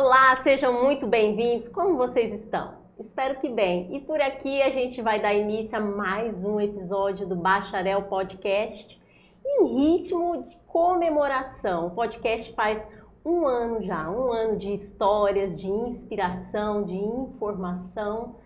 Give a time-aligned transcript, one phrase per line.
[0.00, 1.66] Olá, sejam muito bem-vindos.
[1.66, 2.74] Como vocês estão?
[3.00, 3.96] Espero que bem.
[3.96, 8.96] E por aqui a gente vai dar início a mais um episódio do Bacharel Podcast
[9.44, 11.88] em ritmo de comemoração.
[11.88, 12.80] O podcast faz
[13.24, 18.36] um ano já, um ano de histórias, de inspiração, de informação.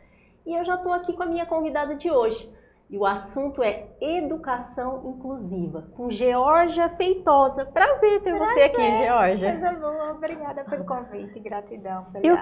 [0.46, 2.50] E eu já estou aqui com a minha convidada de hoje.
[2.92, 7.64] E o assunto é educação inclusiva, com Georgia Feitosa.
[7.64, 8.54] Prazer ter Prazer.
[8.54, 9.50] você aqui, Georgia.
[9.50, 12.36] Coisa boa, obrigada pelo convite, gratidão pela eu...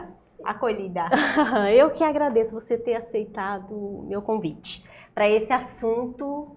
[0.44, 1.02] acolhida.
[1.72, 6.56] eu que agradeço você ter aceitado o meu convite para esse assunto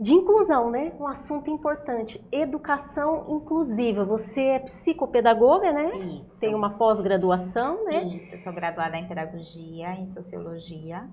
[0.00, 0.94] de inclusão, né?
[0.98, 2.26] Um assunto importante.
[2.32, 4.06] Educação inclusiva.
[4.06, 5.98] Você é psicopedagoga, né?
[5.98, 6.30] Isso.
[6.40, 8.04] Tem uma pós-graduação, né?
[8.04, 11.06] Isso, eu sou graduada em pedagogia, em sociologia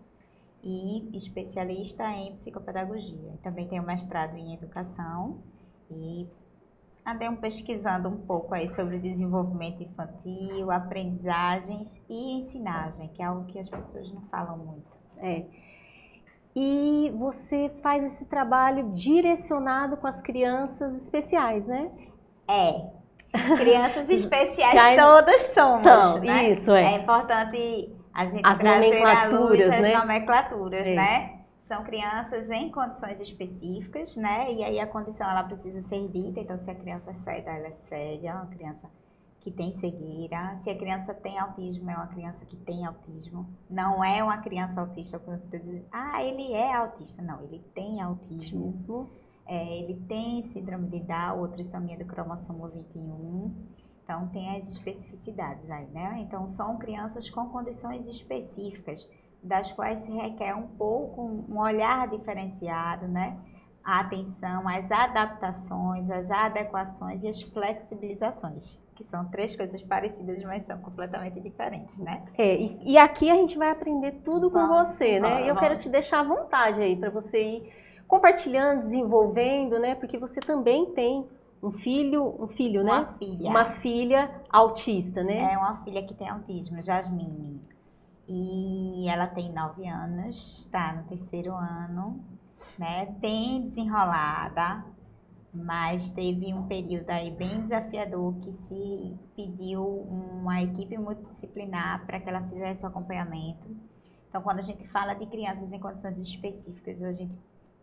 [0.64, 3.34] e especialista em psicopedagogia.
[3.44, 5.38] Também tenho mestrado em educação
[5.90, 6.28] e
[7.06, 13.58] andei pesquisando um pouco aí sobre desenvolvimento infantil, aprendizagens e ensinagem, que é algo que
[13.58, 14.98] as pessoas não falam muito.
[15.20, 15.46] É.
[16.56, 21.92] E você faz esse trabalho direcionado com as crianças especiais, né?
[22.48, 22.98] É.
[23.58, 26.50] Crianças especiais todas somos, são, né?
[26.52, 26.96] Isso, é.
[26.96, 29.96] É importante a gente as trazer à luz as né?
[29.96, 30.96] nomenclaturas, é.
[30.96, 31.40] né?
[31.62, 34.52] São crianças em condições específicas, né?
[34.52, 37.68] E aí a condição ela precisa ser dita, então se a criança é cega, ela
[37.68, 38.90] é cega, é uma criança
[39.40, 40.58] que tem cegueira.
[40.64, 43.48] Se a criança tem autismo, é uma criança que tem autismo.
[43.70, 47.22] Não é uma criança autista quando diz, ah, ele é autista.
[47.22, 49.12] Não, ele tem autismo.
[49.46, 53.54] É, ele tem síndrome de Down ou trissomia do cromossomo 21.
[54.08, 56.20] Então, tem as especificidades aí, né?
[56.22, 59.06] Então, são crianças com condições específicas,
[59.44, 63.38] das quais se requer um pouco um olhar diferenciado, né?
[63.84, 70.64] A atenção, as adaptações, as adequações e as flexibilizações, que são três coisas parecidas, mas
[70.64, 72.24] são completamente diferentes, né?
[72.38, 75.44] É, e, e aqui a gente vai aprender tudo com vamos, você, né?
[75.44, 77.74] E eu quero te deixar à vontade aí para você ir
[78.08, 79.96] compartilhando, desenvolvendo, né?
[79.96, 81.28] Porque você também tem
[81.62, 83.16] um filho, um filho, uma né?
[83.18, 83.50] Filha.
[83.50, 85.54] Uma filha autista, né?
[85.54, 87.62] É uma filha que tem autismo, Jasmine.
[88.28, 92.20] E ela tem nove anos, está no terceiro ano,
[92.78, 93.06] né?
[93.20, 94.84] Bem desenrolada,
[95.54, 102.30] mas teve um período aí bem desafiador que se pediu uma equipe multidisciplinar para que
[102.30, 103.68] ela fizesse o acompanhamento.
[104.30, 107.34] Então, quando a gente fala de crianças em condições específicas, a gente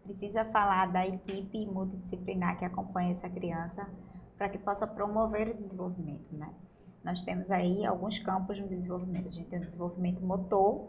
[0.05, 3.89] precisa falar da equipe multidisciplinar que acompanha essa criança
[4.37, 6.53] para que possa promover o desenvolvimento, né?
[7.03, 9.27] Nós temos aí alguns campos no desenvolvimento.
[9.27, 10.89] A gente tem o desenvolvimento motor,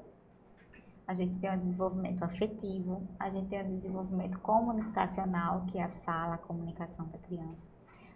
[1.07, 5.89] a gente tem o desenvolvimento afetivo, a gente tem o desenvolvimento comunicacional, que é a
[5.89, 7.61] fala, a comunicação da criança.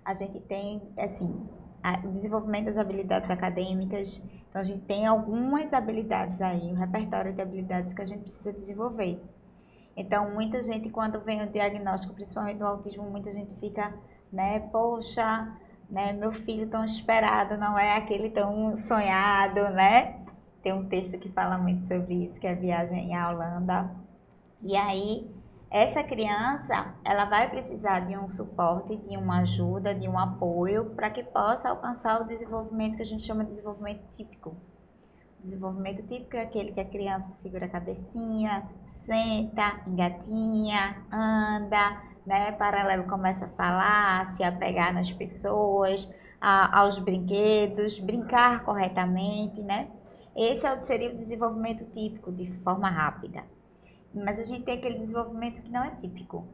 [0.04, 1.48] A gente tem, assim,
[1.84, 4.18] a, o desenvolvimento das habilidades acadêmicas.
[4.50, 8.52] Então, a gente tem algumas habilidades aí, um repertório de habilidades que a gente precisa
[8.54, 9.22] desenvolver.
[10.00, 13.94] Então, muita gente, quando vem o diagnóstico, principalmente do autismo, muita gente fica,
[14.32, 15.54] né, poxa,
[15.90, 20.24] né, meu filho tão esperado não é aquele tão sonhado, né?
[20.64, 23.92] Tem um texto que fala muito sobre isso, que é a viagem à Holanda.
[24.62, 25.30] E aí,
[25.70, 31.10] essa criança, ela vai precisar de um suporte, de uma ajuda, de um apoio, para
[31.10, 34.56] que possa alcançar o desenvolvimento que a gente chama de desenvolvimento típico.
[35.42, 38.64] Desenvolvimento típico é aquele que a criança segura a cabecinha,
[39.10, 42.52] senta, engatinha, anda, né?
[42.52, 46.08] Paralelo começa a falar, se apegar nas pessoas,
[46.40, 49.88] a, aos brinquedos, brincar corretamente, né?
[50.36, 53.44] Esse é o, seria o desenvolvimento típico, de forma rápida.
[54.14, 56.48] Mas a gente tem aquele desenvolvimento que não é típico.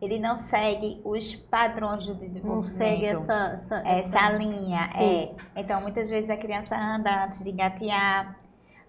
[0.00, 2.70] Ele não segue os padrões do desenvolvimento.
[2.70, 4.88] Não segue essa, essa, essa, essa linha.
[4.94, 5.34] É.
[5.56, 8.37] Então, muitas vezes a criança anda antes de engatear,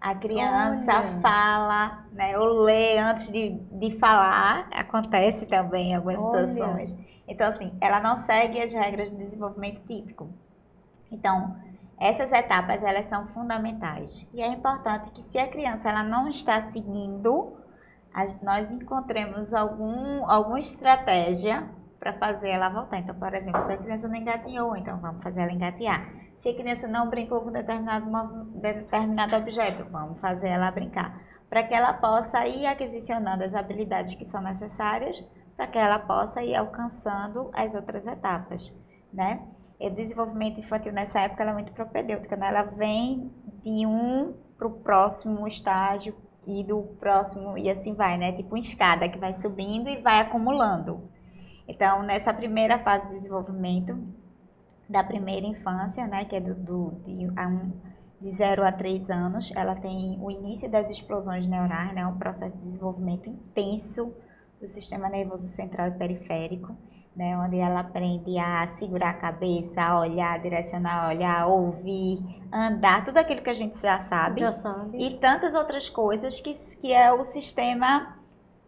[0.02, 1.20] a criança Olha.
[1.22, 6.48] fala, né, ou lê antes de, de falar, acontece também em algumas Olha.
[6.48, 6.96] situações.
[7.28, 10.30] Então, assim, ela não segue as regras de desenvolvimento típico.
[11.12, 11.56] Então,
[12.00, 14.28] essas etapas, elas são fundamentais.
[14.34, 17.58] E é importante que se a criança ela não está seguindo,
[18.42, 21.68] nós encontremos algum, alguma estratégia
[22.00, 23.00] para fazer ela voltar.
[23.00, 26.10] Então, por exemplo, se a criança não engatinhou, então vamos fazer ela engatear.
[26.40, 31.22] Se a criança não brincou com determinado, determinado objeto, vamos fazer ela brincar.
[31.50, 35.20] Para que ela possa ir aquisicionando as habilidades que são necessárias,
[35.58, 38.74] para que ela possa ir alcançando as outras etapas,
[39.14, 39.46] né?
[39.78, 42.48] O desenvolvimento infantil nessa época é muito propedêutica, né?
[42.48, 46.16] Ela vem de um para o próximo estágio
[46.48, 48.32] e do próximo, e assim vai, né?
[48.32, 51.10] Tipo uma escada que vai subindo e vai acumulando.
[51.68, 53.98] Então, nessa primeira fase de desenvolvimento,
[54.90, 57.72] da primeira infância, né, que é do, do de, um,
[58.20, 59.52] de 0 a 3 anos.
[59.56, 64.12] Ela tem o início das explosões neurais, né, um processo de desenvolvimento intenso
[64.60, 66.76] do sistema nervoso central e periférico,
[67.16, 72.20] né, onde ela aprende a segurar a cabeça, a olhar, direcionar, a olhar, a ouvir,
[72.52, 74.42] andar, tudo aquilo que a gente já sabe.
[74.42, 74.98] Já sabe.
[74.98, 78.18] E tantas outras coisas que, que é o sistema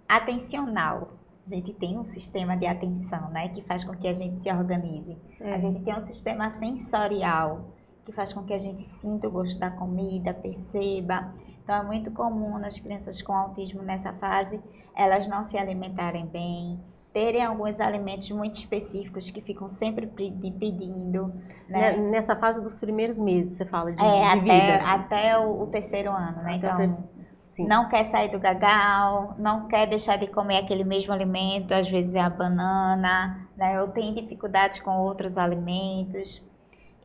[0.07, 1.20] atencional,
[1.51, 4.51] a gente tem um sistema de atenção, né, que faz com que a gente se
[4.51, 5.17] organize.
[5.39, 5.53] É.
[5.53, 7.65] A gente tem um sistema sensorial,
[8.05, 11.33] que faz com que a gente sinta o gosto da comida, perceba.
[11.63, 14.59] Então é muito comum nas crianças com autismo nessa fase
[14.95, 16.79] elas não se alimentarem bem,
[17.13, 21.33] terem alguns alimentos muito específicos que ficam sempre pedindo.
[21.67, 21.97] Né?
[21.97, 24.85] Nessa fase dos primeiros meses, você fala de, é, de até, vida.
[24.85, 26.55] Até o, o terceiro ano, né?
[26.55, 27.20] Até então,
[27.51, 27.67] Sim.
[27.67, 32.15] Não quer sair do gagal, não quer deixar de comer aquele mesmo alimento, às vezes
[32.15, 33.77] é a banana, né?
[33.77, 36.41] Eu tenho dificuldades com outros alimentos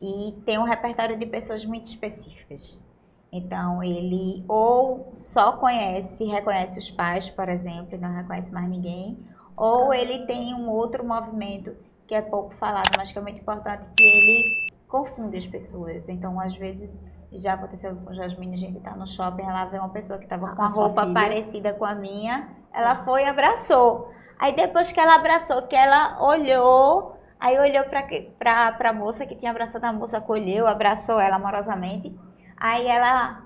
[0.01, 2.81] e tem um repertório de pessoas muito específicas.
[3.29, 9.17] Então ele ou só conhece, reconhece os pais, por exemplo, e não reconhece mais ninguém,
[9.55, 11.75] ou ele tem um outro movimento
[12.07, 16.07] que é pouco falado, mas que é muito importante, que ele confunde as pessoas.
[16.07, 16.97] Então, às vezes,
[17.31, 20.55] já aconteceu com Jasmine, a gente tá no shopping, ela vê uma pessoa que tava
[20.55, 21.13] com a roupa filha.
[21.13, 24.11] parecida com a minha, ela foi e abraçou.
[24.39, 28.03] Aí depois que ela abraçou, que ela olhou, aí olhou pra,
[28.37, 32.17] pra, pra moça que tinha abraçado, a moça colheu, abraçou ela amorosamente.
[32.55, 33.43] Aí ela,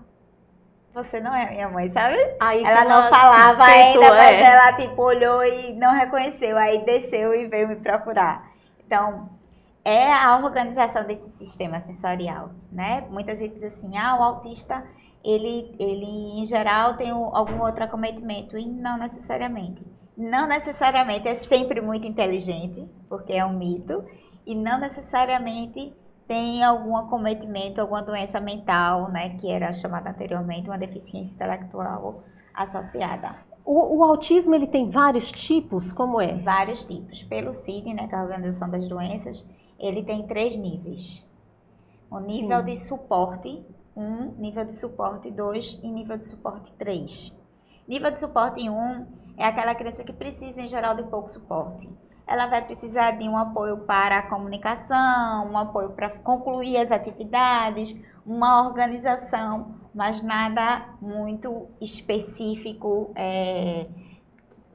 [0.93, 2.17] você não é minha mãe, sabe?
[2.39, 4.09] Aí ela não falava ainda, é.
[4.09, 8.51] mas ela tipo olhou e não reconheceu, aí desceu e veio me procurar.
[8.85, 9.29] Então,
[9.83, 13.07] é a organização desse sistema sensorial, né?
[13.09, 14.83] Muita gente diz assim, ah, o autista,
[15.23, 19.85] ele, ele em geral tem algum outro acometimento, e não necessariamente.
[20.15, 24.03] Não necessariamente é sempre muito inteligente, porque é um mito,
[24.45, 25.93] e não necessariamente
[26.27, 32.23] tem algum acometimento, alguma doença mental, né, que era chamada anteriormente uma deficiência intelectual
[32.53, 33.35] associada.
[33.65, 36.35] O, o, autismo ele tem vários tipos, como é?
[36.37, 37.21] Vários tipos.
[37.21, 39.47] Pelo CID, né, que é a Organização das Doenças,
[39.81, 41.27] ele tem três níveis.
[42.09, 42.65] O nível Sim.
[42.65, 47.35] de suporte 1, um, nível de suporte 2 e nível de suporte 3.
[47.87, 49.07] Nível de suporte 1 um
[49.37, 51.89] é aquela criança que precisa, em geral, de pouco suporte.
[52.27, 57.95] Ela vai precisar de um apoio para a comunicação, um apoio para concluir as atividades,
[58.25, 63.11] uma organização, mas nada muito específico.
[63.15, 63.87] É,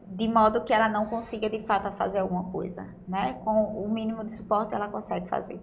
[0.06, 3.34] de modo que ela não consiga de fato fazer alguma coisa, né?
[3.44, 5.60] Com o mínimo de suporte ela consegue fazer.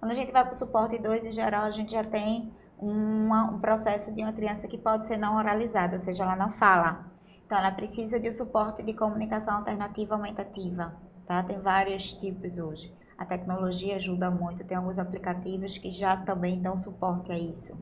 [0.00, 3.44] Quando a gente vai para o suporte 2, em geral, a gente já tem uma,
[3.50, 7.04] um processo de uma criança que pode ser não oralizada, ou seja, ela não fala.
[7.46, 10.96] Então, ela precisa de um suporte de comunicação alternativa aumentativa,
[11.26, 11.42] tá?
[11.44, 12.92] Tem vários tipos hoje.
[13.16, 17.78] A tecnologia ajuda muito, tem alguns aplicativos que já também dão suporte a isso.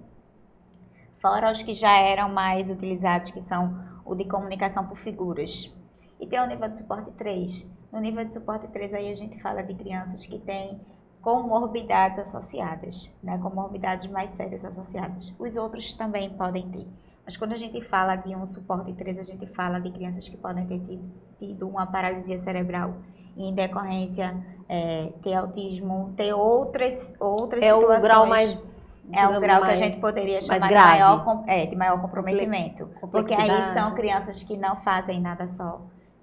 [1.23, 5.73] Fora os que já eram mais utilizados, que são o de comunicação por figuras.
[6.21, 7.67] E tem o nível de suporte 3.
[7.91, 10.81] No nível de suporte 3 aí a gente fala de crianças que têm
[11.23, 13.39] comorbidades associadas, né?
[13.39, 15.35] comorbidades mais sérias associadas.
[15.39, 16.87] Os outros também podem ter.
[17.25, 20.37] Mas quando a gente fala de um suporte 3, a gente fala de crianças que
[20.37, 21.01] podem ter
[21.39, 22.95] tido uma paralisia cerebral
[23.37, 24.35] e em decorrência
[24.69, 27.95] é, ter autismo, ter outras, outras é situações.
[27.95, 31.67] É o grau mais é um grau que a gente poderia chamar de maior, é,
[31.67, 32.89] de maior comprometimento.
[33.11, 35.81] Porque aí são crianças que não fazem nada só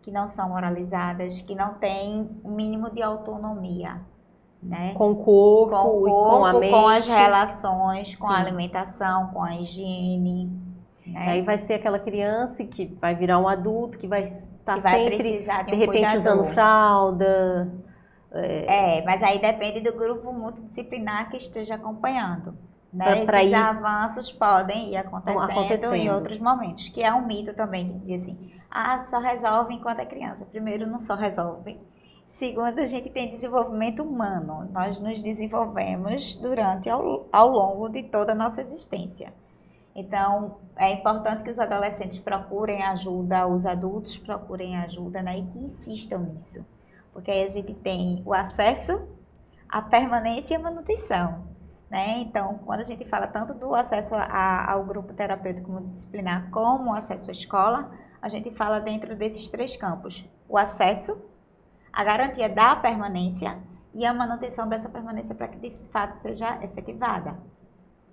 [0.08, 4.00] que não são moralizadas, que não têm o um mínimo de autonomia.
[4.64, 4.94] Né?
[4.94, 6.72] Com o corpo, com, o corpo, com, a mente.
[6.72, 8.34] com as relações, com Sim.
[8.34, 10.50] a alimentação, com a higiene.
[11.06, 11.28] Né?
[11.28, 15.10] Aí vai ser aquela criança que vai virar um adulto, que vai estar que vai
[15.10, 16.18] sempre, de, um de repente, cuidador.
[16.20, 17.74] usando fralda.
[18.32, 19.00] É...
[19.00, 19.04] é...
[19.04, 22.54] mas aí depende do grupo multidisciplinar que esteja acompanhando.
[22.98, 23.26] Né?
[23.26, 23.56] Pra, Esses ir...
[23.56, 28.16] avanços podem ir acontecendo, acontecendo, em outros momentos, que é um mito também de dizer
[28.16, 30.46] assim, ah, só resolve enquanto é criança.
[30.46, 31.80] Primeiro, não só resolve.
[32.30, 34.68] Segundo, a gente tem desenvolvimento humano.
[34.72, 39.32] Nós nos desenvolvemos durante, ao, ao longo de toda a nossa existência.
[39.96, 45.38] Então, é importante que os adolescentes procurem ajuda, os adultos procurem ajuda, né?
[45.38, 46.66] E que insistam nisso.
[47.14, 49.08] Porque aí a gente tem o acesso,
[49.70, 51.57] a permanência e a manutenção.
[51.90, 52.20] Né?
[52.20, 56.94] Então, quando a gente fala tanto do acesso a, ao grupo terapêutico multidisciplinar como o
[56.94, 57.92] acesso à escola,
[58.22, 61.18] a gente fala dentro desses três campos: o acesso,
[61.94, 63.58] a garantia da permanência
[63.94, 67.38] e a manutenção dessa permanência para que de fato seja efetivada.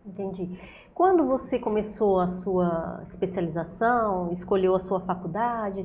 [0.07, 0.59] Entendi.
[0.95, 5.85] Quando você começou a sua especialização, escolheu a sua faculdade,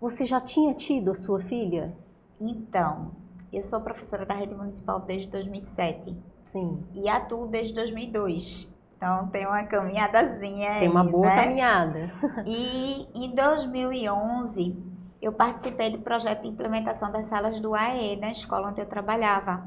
[0.00, 1.96] você já tinha tido a sua filha?
[2.40, 3.12] Então,
[3.52, 6.16] eu sou professora da rede municipal desde 2007.
[6.50, 6.84] Sim.
[6.92, 8.68] E atuo desde 2002.
[8.96, 11.44] Então tem uma caminhadazinha Tem uma aí, boa né?
[11.44, 12.12] caminhada.
[12.44, 14.76] E em 2011
[15.22, 19.64] eu participei do projeto de implementação das salas do AE na escola onde eu trabalhava,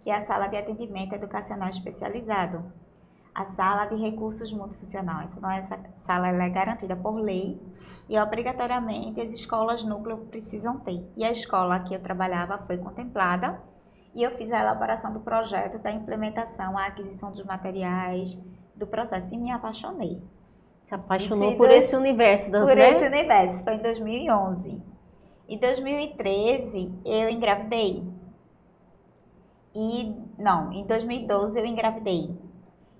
[0.00, 2.64] que é a sala de atendimento educacional especializado.
[3.34, 5.34] A sala de recursos multifuncionais.
[5.36, 7.60] Então, essa sala é garantida por lei
[8.08, 11.02] e obrigatoriamente as escolas núcleo precisam ter.
[11.16, 13.58] E a escola que eu trabalhava foi contemplada
[14.14, 18.40] e eu fiz a elaboração do projeto da implementação, a aquisição dos materiais,
[18.74, 20.20] do processo e me apaixonei
[20.84, 22.90] Se apaixonou por dois- esse universo das por né?
[22.90, 23.64] esse universo.
[23.64, 24.82] Foi em 2011.
[25.48, 28.02] Em 2013 eu engravidei.
[29.74, 32.36] E não, em 2012 eu engravidei.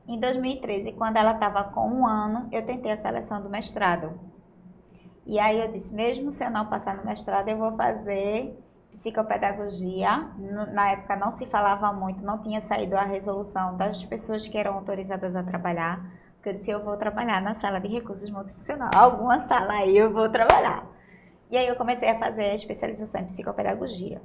[0.08, 4.18] Em 2013, quando ela estava com um ano, eu tentei a seleção do mestrado.
[5.24, 8.58] E aí eu disse, mesmo se eu não passar no mestrado, eu vou fazer
[8.92, 10.28] psicopedagogia.
[10.72, 14.74] Na época não se falava muito, não tinha saído a resolução das pessoas que eram
[14.74, 16.00] autorizadas a trabalhar.
[16.36, 18.90] Porque eu disse, eu vou trabalhar na sala de recursos multifuncional.
[18.94, 20.84] Alguma sala aí eu vou trabalhar.
[21.50, 24.20] E aí eu comecei a fazer a especialização em psicopedagogia.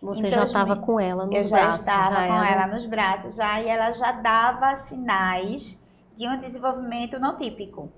[0.00, 1.80] Você Em já 2000, estava com ela nos eu já braços.
[1.80, 5.80] estava já com era- ela nos braços já e ela já dava sinais
[6.16, 7.88] de um desenvolvimento não típico.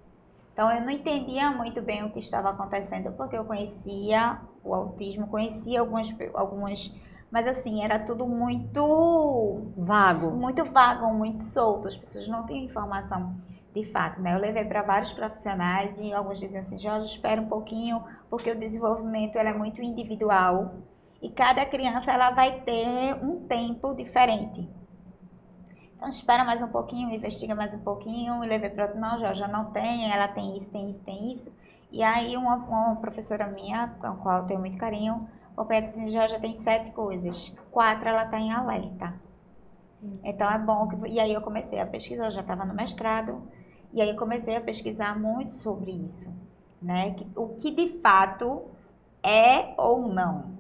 [0.53, 5.27] Então eu não entendia muito bem o que estava acontecendo porque eu conhecia o autismo,
[5.27, 6.93] conhecia algumas algumas,
[7.31, 10.31] mas assim, era tudo muito Vago.
[10.31, 13.35] muito vago, muito solto, as pessoas não tinham informação
[13.75, 14.35] de fato, né?
[14.35, 18.59] Eu levei para vários profissionais e alguns diziam assim, Jorge, espera um pouquinho, porque o
[18.59, 20.77] desenvolvimento é muito individual
[21.21, 24.69] e cada criança ela vai ter um tempo diferente.
[25.97, 29.47] Então espera mais um pouquinho, investiga mais um pouquinho e levei para outro, não, Jorge,
[29.49, 31.51] não tem, ela tem isso, tem isso, tem isso.
[31.95, 36.01] E aí uma, uma professora minha, com a qual eu tenho muito carinho, o disse
[36.01, 39.15] assim, Jorge, tem sete coisas, quatro ela está em alerta.
[40.25, 41.09] Então é bom que.
[41.09, 43.41] E aí eu comecei a pesquisar, eu já estava no mestrado,
[43.93, 46.35] e aí eu comecei a pesquisar muito sobre isso.
[46.83, 47.15] Né?
[47.37, 48.63] O que de fato
[49.23, 50.53] é ou não.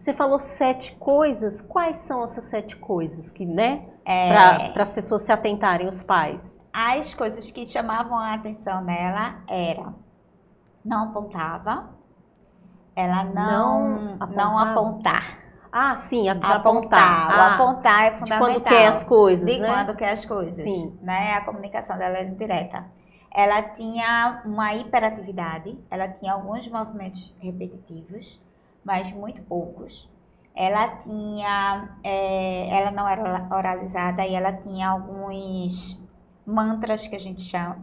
[0.00, 1.60] Você falou sete coisas.
[1.60, 3.84] Quais são essas sete coisas que, né?
[4.06, 6.58] É, Para as pessoas se atentarem, os pais.
[6.72, 10.07] As coisas que chamavam a atenção nela era
[10.84, 11.90] não apontava,
[12.96, 15.38] ela não, Não não, apontar.
[15.70, 16.56] Ah, sim, de Apontar.
[16.56, 17.28] apontar.
[17.36, 18.38] O Ah, apontar é de fundamental.
[18.54, 19.66] quando quer as coisas, de né?
[19.66, 20.98] quando quer as coisas, Sim.
[21.02, 21.34] né?
[21.34, 22.86] A comunicação dela era direta.
[23.30, 28.42] Ela tinha uma hiperatividade, ela tinha alguns movimentos repetitivos,
[28.84, 30.10] mas muito poucos.
[30.54, 36.00] Ela tinha, é, ela não era oralizada e ela tinha alguns
[36.46, 37.78] mantras que a gente chama,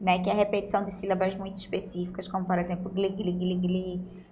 [0.00, 0.18] né?
[0.18, 4.26] Que é a repetição de sílabas muito específicas, como por exemplo, gli, gli, gli, gli,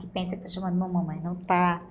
[0.00, 1.82] que pensa que tá chamando mamãe, não tá.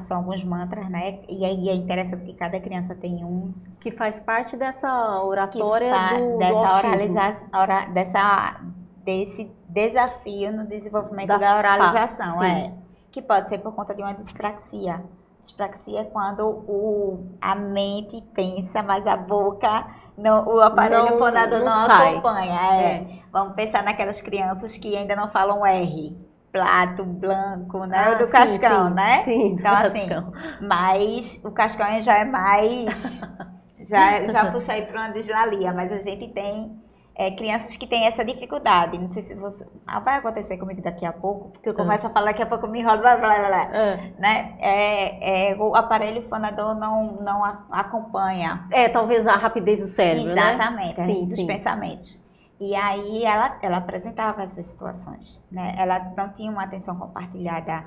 [0.00, 1.20] São alguns mantras, né?
[1.28, 3.54] E aí é interessante que cada criança tem um.
[3.80, 8.60] Que faz parte dessa oratória do, dessa oralização, ora, dessa
[9.02, 12.74] desse desafio no desenvolvimento da, da oralização, é.
[13.10, 15.02] Que pode ser por conta de uma dispraxia
[15.40, 21.60] Dispraxia é quando o, a mente pensa, mas a boca, não, o aparelho Não- fonador
[21.60, 22.60] não não, acompanha.
[22.74, 23.06] É.
[23.32, 26.16] Vamos pensar naquelas crianças que ainda não falam R,
[26.52, 28.08] plato, branco, né?
[28.08, 29.24] Ah, o do sim, cascão, sim, né?
[29.24, 30.32] Sim, do Então, assim, cascão.
[30.60, 33.20] Mas o Cascão já é mais.
[33.80, 36.78] já, já puxa aí para uma dislalia, mas a gente tem
[37.18, 38.96] é, crianças que têm essa dificuldade.
[38.96, 39.66] Não sei se você.
[39.84, 42.66] Ah, vai acontecer comigo daqui a pouco, porque eu começo a falar daqui a pouco
[42.66, 43.96] eu me enrolo, blá, blá, blá, blá, Ah.
[44.18, 44.54] né?
[44.60, 50.32] É, é, o aparelho fonador não, não a- acompanha É, talvez a rapidez do cérebro,
[50.32, 50.54] né?
[50.54, 51.46] exatamente Sim, dos sim.
[51.46, 52.26] pensamentos.
[52.60, 55.74] E aí ela, ela apresentava essas situações, né?
[55.76, 57.84] Ela não tinha uma atenção compartilhada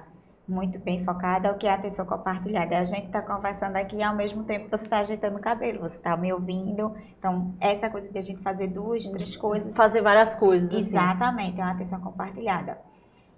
[0.52, 1.52] muito bem focada.
[1.52, 2.76] O que é atenção compartilhada?
[2.76, 5.80] É a gente está conversando aqui e ao mesmo tempo você está ajeitando o cabelo,
[5.80, 6.94] você está me ouvindo.
[7.18, 9.76] Então, essa coisa de a gente fazer duas, três coisas.
[9.76, 10.70] Fazer várias coisas.
[10.70, 10.82] assim.
[10.82, 12.78] Exatamente, é uma atenção compartilhada.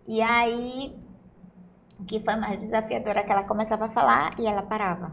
[0.08, 0.96] E aí,
[2.00, 5.12] o que foi mais desafiador é que ela começava a falar e ela parava.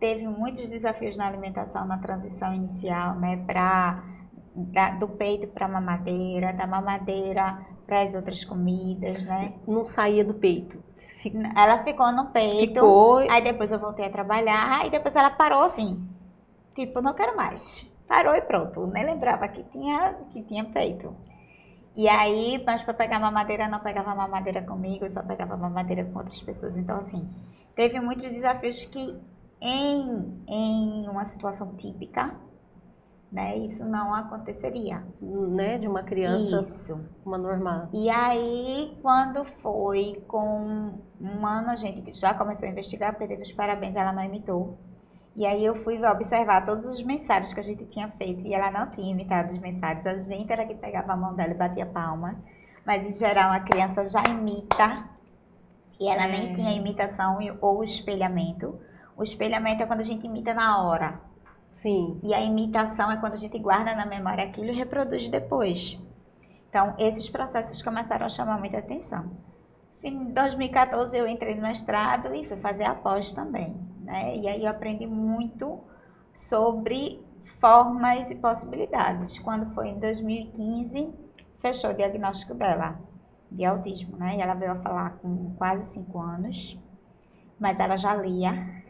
[0.00, 4.02] Teve muitos desafios na alimentação, na transição inicial, né, para
[4.98, 9.54] do peito para a mamadeira, da mamadeira para as outras comidas, né?
[9.66, 10.82] Não saía do peito.
[11.56, 12.74] Ela ficou no peito.
[12.74, 13.18] Ficou.
[13.18, 16.06] Aí depois eu voltei a trabalhar, aí depois ela parou assim.
[16.74, 17.88] Tipo, não quero mais.
[18.06, 18.86] Parou e pronto.
[18.86, 21.14] Nem lembrava que tinha, que tinha peito.
[21.96, 26.42] E aí, mas para pegar mamadeira, não pegava mamadeira comigo, só pegava mamadeira com outras
[26.42, 26.76] pessoas.
[26.76, 27.26] Então, assim,
[27.74, 29.18] teve muitos desafios que,
[29.60, 32.36] em, em uma situação típica,
[33.30, 35.02] né, isso não aconteceria.
[35.20, 37.00] Né, de uma criança, Isso.
[37.24, 37.88] uma normal.
[37.92, 43.42] E aí, quando foi com um ano, a gente já começou a investigar, porque teve
[43.42, 44.78] os parabéns, ela não imitou.
[45.34, 48.70] E aí eu fui observar todos os mensagens que a gente tinha feito e ela
[48.70, 50.06] não tinha imitado os mensagens.
[50.06, 52.36] A gente era que pegava a mão dela e batia palma.
[52.86, 55.04] Mas em geral a criança já imita
[56.00, 56.32] e ela É.
[56.32, 58.78] nem tinha imitação ou espelhamento.
[59.14, 61.20] O espelhamento é quando a gente imita na hora.
[61.86, 62.18] Sim.
[62.20, 65.96] E a imitação é quando a gente guarda na memória aquilo e reproduz depois.
[66.68, 69.30] Então, esses processos começaram a chamar muita atenção.
[70.02, 73.76] Em 2014, eu entrei no mestrado e fui fazer a pós também.
[74.00, 74.36] Né?
[74.36, 75.78] E aí eu aprendi muito
[76.34, 77.24] sobre
[77.60, 79.38] formas e possibilidades.
[79.38, 81.14] Quando foi em 2015,
[81.60, 82.98] fechou o diagnóstico dela
[83.48, 84.16] de autismo.
[84.16, 84.38] Né?
[84.38, 86.76] E ela veio a falar com quase cinco anos,
[87.60, 88.84] mas ela já lia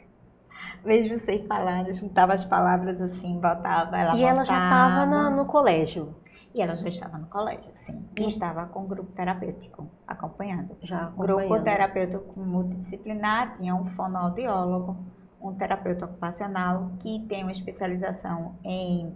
[0.86, 6.14] mesmo sem falar, juntava as palavras assim, botava, ela e ela já estava no colégio.
[6.54, 8.02] E ela já estava no colégio, sim.
[8.18, 8.26] E Hum.
[8.26, 10.74] estava com o grupo terapêutico, acompanhando.
[10.82, 11.64] Já O grupo acompanhando.
[11.64, 14.96] terapêutico multidisciplinar tinha um fonoaudiólogo,
[15.40, 19.14] um terapeuta ocupacional que tem uma especialização em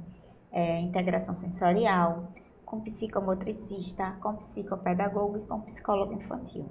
[0.52, 2.24] eh, integração sensorial,
[2.66, 6.66] com psicomotricista, com psicopedagogo e com psicólogo infantil.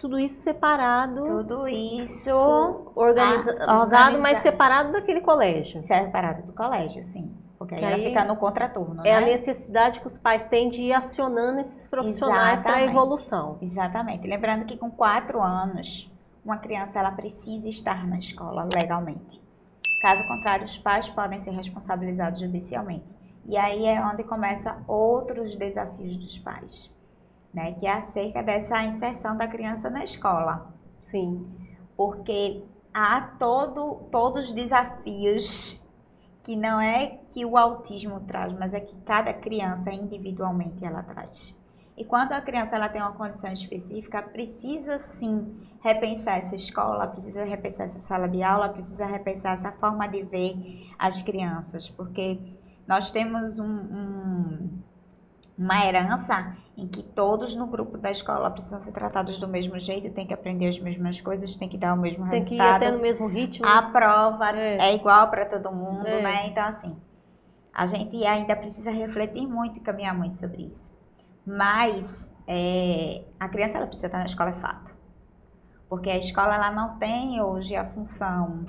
[0.00, 2.30] Tudo isso separado, Tudo isso
[2.94, 5.82] organiza- Ah, organizado, mas separado daquele colégio.
[5.84, 7.34] separado do colégio, sim.
[7.58, 9.26] Porque aí Que ela aí fica no contraturno, É a né?
[9.26, 13.58] necessidade que os pais têm de ir acionando esses profissionais para a evolução.
[13.60, 14.26] Exatamente.
[14.26, 16.10] Lembrando que com quatro anos,
[16.42, 19.42] uma criança ela precisa estar na escola legalmente.
[20.00, 23.04] Caso contrário, os pais podem ser responsabilizados judicialmente.
[23.44, 26.90] E aí é onde começam outros desafios dos pais,
[27.52, 27.72] né?
[27.72, 30.72] Que é acerca dessa inserção da criança na escola.
[31.04, 31.46] Sim.
[31.96, 35.80] Porque há todo, todos os desafios
[36.42, 41.54] que não é que o autismo traz, mas é que cada criança individualmente ela traz.
[41.96, 47.44] E quando a criança ela tem uma condição específica, precisa sim repensar essa escola, precisa
[47.44, 52.38] repensar essa sala de aula, precisa repensar essa forma de ver as crianças, porque
[52.86, 54.79] nós temos um- um-
[55.62, 60.10] uma herança em que todos no grupo da escola precisam ser tratados do mesmo jeito,
[60.10, 62.76] tem que aprender as mesmas coisas, tem que dar o mesmo Tem que ir resultado.
[62.82, 63.66] até no mesmo ritmo.
[63.66, 64.78] A prova É.
[64.90, 66.22] é, igual para todo mundo, É.
[66.22, 66.46] né?
[66.46, 66.96] Então, assim,
[67.74, 70.92] a gente ainda precisa refletir muito e caminhar muito sobre isso.
[71.46, 74.96] Mas é, a criança ela precisa estar na escola, é fato.
[75.90, 78.64] Porque a escola ela não tem hoje a função.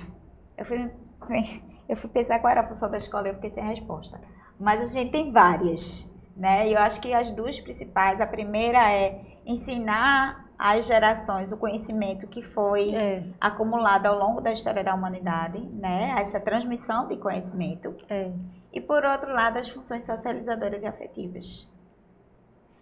[0.58, 0.90] Eu fui,
[1.88, 4.20] eu fui pensar qual era a função da escola e eu fiquei sem resposta.
[4.60, 6.68] Mas a gente tem várias, né?
[6.68, 12.26] E eu acho que as duas principais, a primeira é ensinar às gerações o conhecimento
[12.26, 16.14] que foi É, acumulado ao longo da história da humanidade, né?
[16.18, 17.94] Essa transmissão de conhecimento.
[18.08, 18.30] é.
[18.72, 21.70] E por outro lado, as funções socializadoras e afetivas.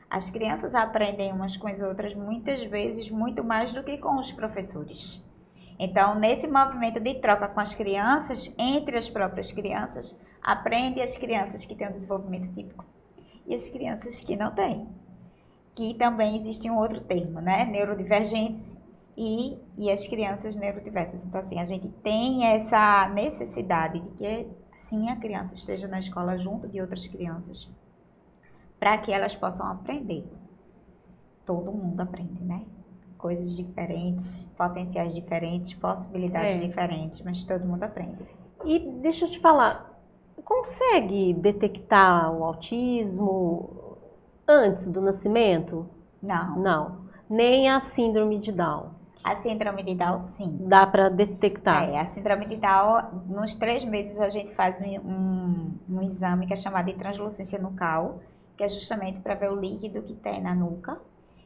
[0.08, 4.30] As crianças aprendem umas com as outras muitas vezes muito mais do que com os
[4.30, 5.20] professores.
[5.78, 11.64] Então, nesse movimento de troca com as crianças, entre as próprias crianças, aprende as crianças
[11.64, 12.84] que têm um desenvolvimento típico
[13.50, 14.88] e as crianças que não têm.
[15.74, 17.64] Que também existe um outro termo, né?
[17.64, 18.76] Neurodivergentes
[19.16, 21.22] e, e as crianças neurodiversas.
[21.24, 24.46] Então, assim, a gente tem essa necessidade de que,
[24.78, 27.68] sim, a criança esteja na escola junto de outras crianças
[28.78, 30.26] para que elas possam aprender.
[31.44, 32.64] Todo mundo aprende, né?
[33.18, 36.58] Coisas diferentes, potenciais diferentes, possibilidades É.
[36.58, 38.26] diferentes, mas todo mundo aprende.
[38.64, 39.89] E deixa eu te falar,
[40.50, 43.96] consegue detectar o autismo
[44.48, 45.88] antes do nascimento?
[46.20, 46.56] Não.
[46.58, 46.96] Não.
[47.28, 48.90] Nem a síndrome de Down.
[49.22, 50.58] A síndrome de Down, sim.
[50.62, 51.88] Dá para detectar.
[51.88, 56.46] É, a síndrome de Down, nos três meses a gente faz um, um, um exame
[56.46, 58.18] que é chamado de translucência nucal,
[58.56, 60.98] que é justamente para ver o líquido que tem na nuca.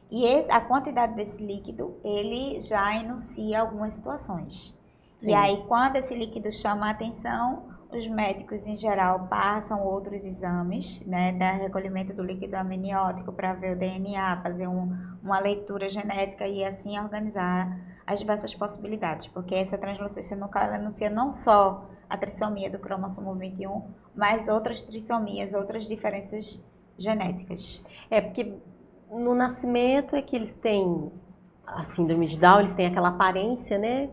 [0.09, 4.75] E esse- a quantidade desse líquido, ele já enuncia algumas situações.
[5.19, 5.29] Sim.
[5.29, 11.01] E aí, quando esse líquido chama a atenção, os médicos, em geral, passam outros exames,
[11.05, 16.47] né, da recolhimento do líquido amniótico para ver o DNA, fazer um- uma leitura genética
[16.47, 22.17] e assim organizar as diversas possibilidades, porque essa translucência nucal ela anuncia não só a
[22.17, 23.83] trissomia do cromossomo 21,
[24.15, 26.63] mas outras trissomias, outras diferenças
[26.97, 27.81] genéticas.
[28.09, 28.53] É porque
[29.09, 31.11] no nascimento é que eles têm
[31.65, 34.09] a síndrome de Down, eles têm aquela aparência, né?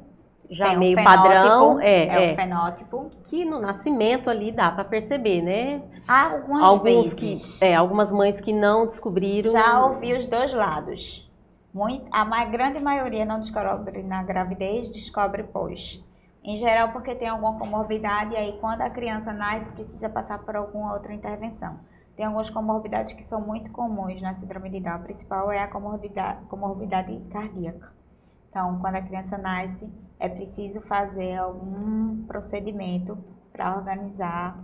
[0.52, 3.10] Já Tem meio padrão, é, é, é, o fenótipo.
[3.24, 5.82] que no nascimento ali dá para perceber, né?
[6.06, 7.58] Há algumas Alguns vezes.
[7.58, 9.50] que, é, algumas mães que não descobriram.
[9.50, 11.26] Já ouvi os dois lados.
[11.72, 16.04] Muito, a grande maioria não descobre na gravidez, descobre pós.
[16.44, 20.54] Em geral, porque tem alguma comorbidade e aí quando a criança nasce precisa passar por
[20.54, 21.78] alguma outra intervenção.
[22.14, 24.96] Tem algumas comorbidades que são muito comuns na síndrome de Down.
[24.96, 27.90] A principal é a comorbidade, comorbidade cardíaca.
[28.50, 29.88] Então, quando a criança nasce,
[30.22, 33.18] é preciso fazer algum procedimento
[33.52, 34.56] para organizar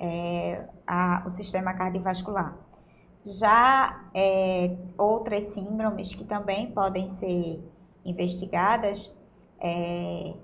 [0.00, 2.56] é, a, o sistema cardiovascular.
[3.24, 7.62] Já é, outras síndromes que também podem ser
[8.04, 9.14] investigadas
[9.60, 10.34] é,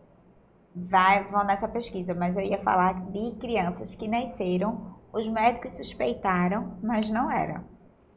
[0.73, 6.75] vai, vão nessa pesquisa, mas eu ia falar de crianças que nasceram, os médicos suspeitaram,
[6.81, 7.64] mas não eram.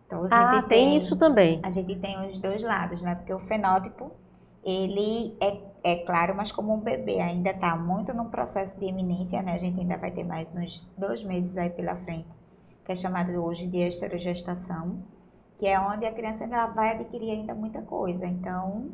[0.06, 1.60] Então, ah, tem, tem, isso também.
[1.64, 3.16] A gente tem os dois lados, né?
[3.16, 4.12] Porque o fenótipo,
[4.64, 9.42] ele é, é claro, mas como um bebê ainda está muito no processo de eminência,
[9.42, 9.54] né?
[9.54, 12.28] A gente ainda vai ter mais uns dois meses aí pela frente,
[12.84, 15.02] que é chamado hoje de esterogestação,
[15.58, 18.26] que é onde a criança ainda vai adquirir ainda muita coisa.
[18.26, 18.90] Então,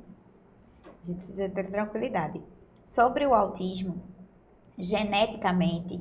[0.85, 2.39] a gente precisa ter tranquilidade.
[2.85, 3.95] Sobre o autismo,
[4.77, 5.99] geneticamente,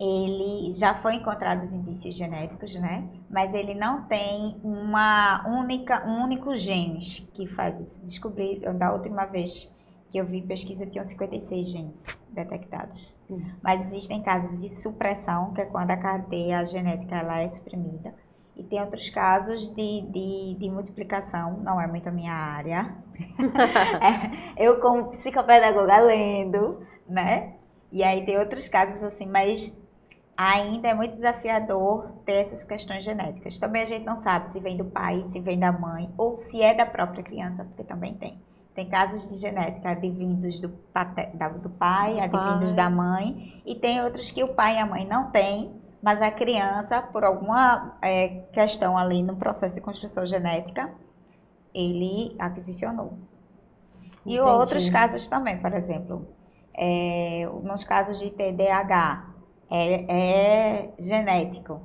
[0.00, 3.06] ele já foi encontrado os indícios genéticos, né?
[3.28, 8.00] Mas ele não tem uma única, um único genes que faz isso.
[8.00, 9.70] Descobri, da última vez
[10.14, 13.16] que eu vi pesquisa, tinham 56 genes detectados.
[13.28, 13.44] Uhum.
[13.60, 18.14] Mas existem casos de supressão, que é quando a cadeia genética ela é suprimida.
[18.54, 22.94] E tem outros casos de, de, de multiplicação, não é muito a minha área.
[24.56, 27.54] é, eu, como psicopedagoga, lendo, né?
[27.90, 29.76] E aí tem outros casos assim, mas
[30.36, 33.58] ainda é muito desafiador ter essas questões genéticas.
[33.58, 36.62] Também a gente não sabe se vem do pai, se vem da mãe, ou se
[36.62, 38.40] é da própria criança, porque também tem.
[38.74, 42.74] Tem casos de genética advindos do, do pai, advindos pai.
[42.74, 46.30] da mãe, e tem outros que o pai e a mãe não têm, mas a
[46.30, 50.90] criança, por alguma é, questão ali no processo de construção genética,
[51.72, 53.14] ele aquisicionou.
[54.26, 56.26] E outros casos também, por exemplo,
[56.74, 59.34] é, nos casos de TDAH,
[59.70, 61.80] é, é, genético,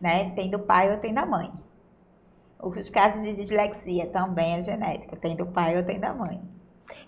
[0.00, 0.30] né?
[0.30, 1.52] Tem do pai ou tem da mãe.
[2.62, 6.40] Os casos de dislexia também é genético, tem do pai ou tem da mãe.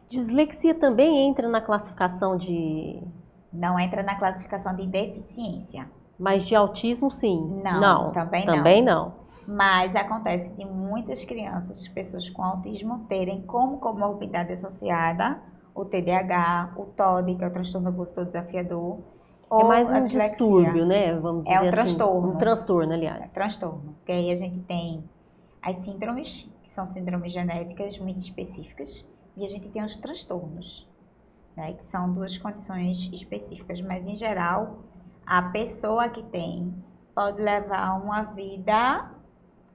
[0.08, 3.02] Dislexia também entra na classificação de.
[3.52, 5.90] Não entra na classificação de deficiência.
[6.18, 7.60] Mas de autismo, sim.
[7.62, 9.12] Não, não também, também não.
[9.46, 9.56] não.
[9.56, 15.40] Mas acontece de muitas crianças, pessoas com autismo, terem como comorbidade associada
[15.74, 18.98] o TDAH, o TOD, que é o transtorno obsessivo desafiador.
[19.50, 21.14] É mais um distúrbio, né?
[21.14, 21.70] Vamos dizer é um assim.
[21.70, 22.28] transtorno.
[22.30, 23.22] Um transtorno, aliás.
[23.22, 23.94] É transtorno.
[23.98, 25.04] Porque aí a gente tem
[25.62, 30.88] as síndromes, que são síndromes genéticas muito específicas, e a gente tem os transtornos,
[31.56, 31.74] né?
[31.74, 33.80] Que são duas condições específicas.
[33.80, 34.80] Mas, em geral,
[35.24, 36.74] a pessoa que tem
[37.14, 39.10] pode levar uma vida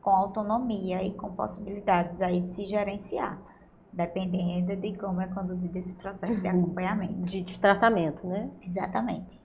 [0.02, 3.40] com autonomia e com possibilidades aí de se gerenciar,
[3.92, 6.62] dependendo de como é conduzido esse processo de uhum.
[6.62, 7.22] acompanhamento.
[7.22, 8.50] De, de tratamento, né?
[8.62, 9.40] Exatamente.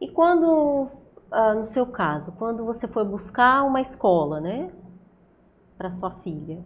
[0.00, 0.88] E quando,
[1.30, 4.70] ah, no seu caso, quando você foi buscar uma escola, né,
[5.76, 6.62] para sua filha,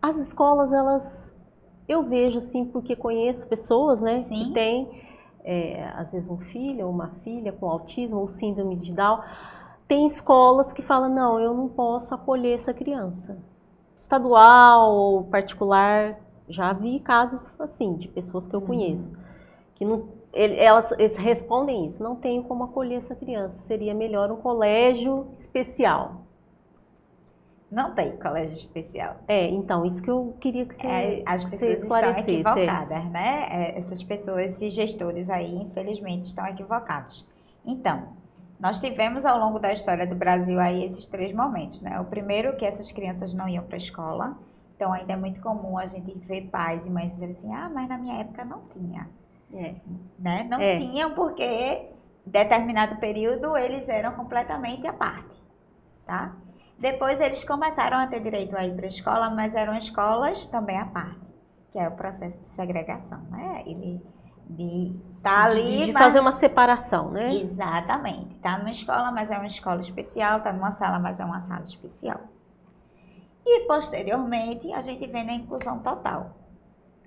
[0.00, 1.34] as escolas, elas,
[1.88, 4.34] eu vejo assim, porque conheço pessoas, né, Sim.
[4.34, 5.04] que têm
[5.44, 9.20] é, às vezes um filho ou uma filha com autismo ou síndrome de Down,
[9.86, 13.38] tem escolas que falam, não, eu não posso acolher essa criança.
[13.98, 18.66] Estadual ou particular, já vi casos assim, de pessoas que eu uhum.
[18.66, 19.10] conheço,
[19.74, 24.36] que não, elas, eles respondem isso, não tenho como acolher essa criança, seria melhor um
[24.36, 26.23] colégio especial.
[27.74, 29.16] Não tem colégio especial.
[29.26, 32.20] É, então, isso que eu queria que você é, As pessoas estão é.
[32.20, 33.48] equivocadas, né?
[33.50, 37.26] É, essas pessoas, esses gestores aí, infelizmente, estão equivocados.
[37.66, 38.10] Então,
[38.60, 41.98] nós tivemos ao longo da história do Brasil aí esses três momentos, né?
[41.98, 44.38] O primeiro, que essas crianças não iam para a escola.
[44.76, 47.88] Então, ainda é muito comum a gente ver pais e mães dizerem assim, ah, mas
[47.88, 49.08] na minha época não tinha.
[49.52, 49.74] É.
[50.16, 50.46] Né?
[50.48, 50.76] Não é.
[50.76, 51.88] tinham porque,
[52.24, 55.42] determinado período, eles eram completamente à parte,
[56.06, 56.36] tá?
[56.78, 60.78] Depois eles começaram a ter direito a ir para a escola, mas eram escolas também
[60.78, 61.20] à parte,
[61.72, 63.62] que é o processo de segregação, né?
[63.66, 64.02] Ele
[64.48, 66.04] de tá ali, de, de mas...
[66.04, 67.34] fazer uma separação, né?
[67.34, 68.38] Exatamente.
[68.40, 71.64] Tá numa escola, mas é uma escola especial, tá numa sala, mas é uma sala
[71.64, 72.20] especial.
[73.46, 76.36] E posteriormente a gente vem na inclusão total.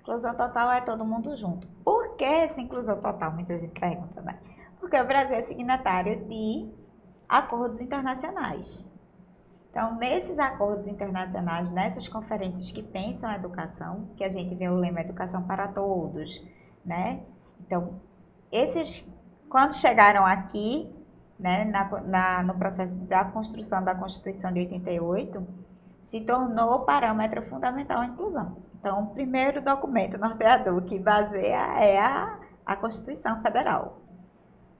[0.00, 1.66] Inclusão total é todo mundo junto.
[1.84, 3.32] Por que essa inclusão total?
[3.32, 4.38] Muita gente pergunta, né?
[4.80, 6.68] Porque o Brasil é signatário de
[7.28, 8.87] acordos internacionais.
[9.70, 14.74] Então, nesses acordos internacionais, nessas conferências que pensam a educação, que a gente vê o
[14.74, 16.42] lema Educação para Todos,
[16.84, 17.20] né?
[17.60, 18.00] Então,
[18.50, 19.06] esses,
[19.48, 20.90] quando chegaram aqui,
[21.38, 25.46] né, na, na, no processo da construção da Constituição de 88,
[26.04, 28.56] se tornou parâmetro fundamental a inclusão.
[28.80, 34.00] Então, o primeiro documento norteador que baseia é a, a Constituição Federal.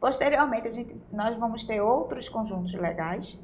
[0.01, 3.39] Posteriormente, a gente, nós vamos ter outros conjuntos legais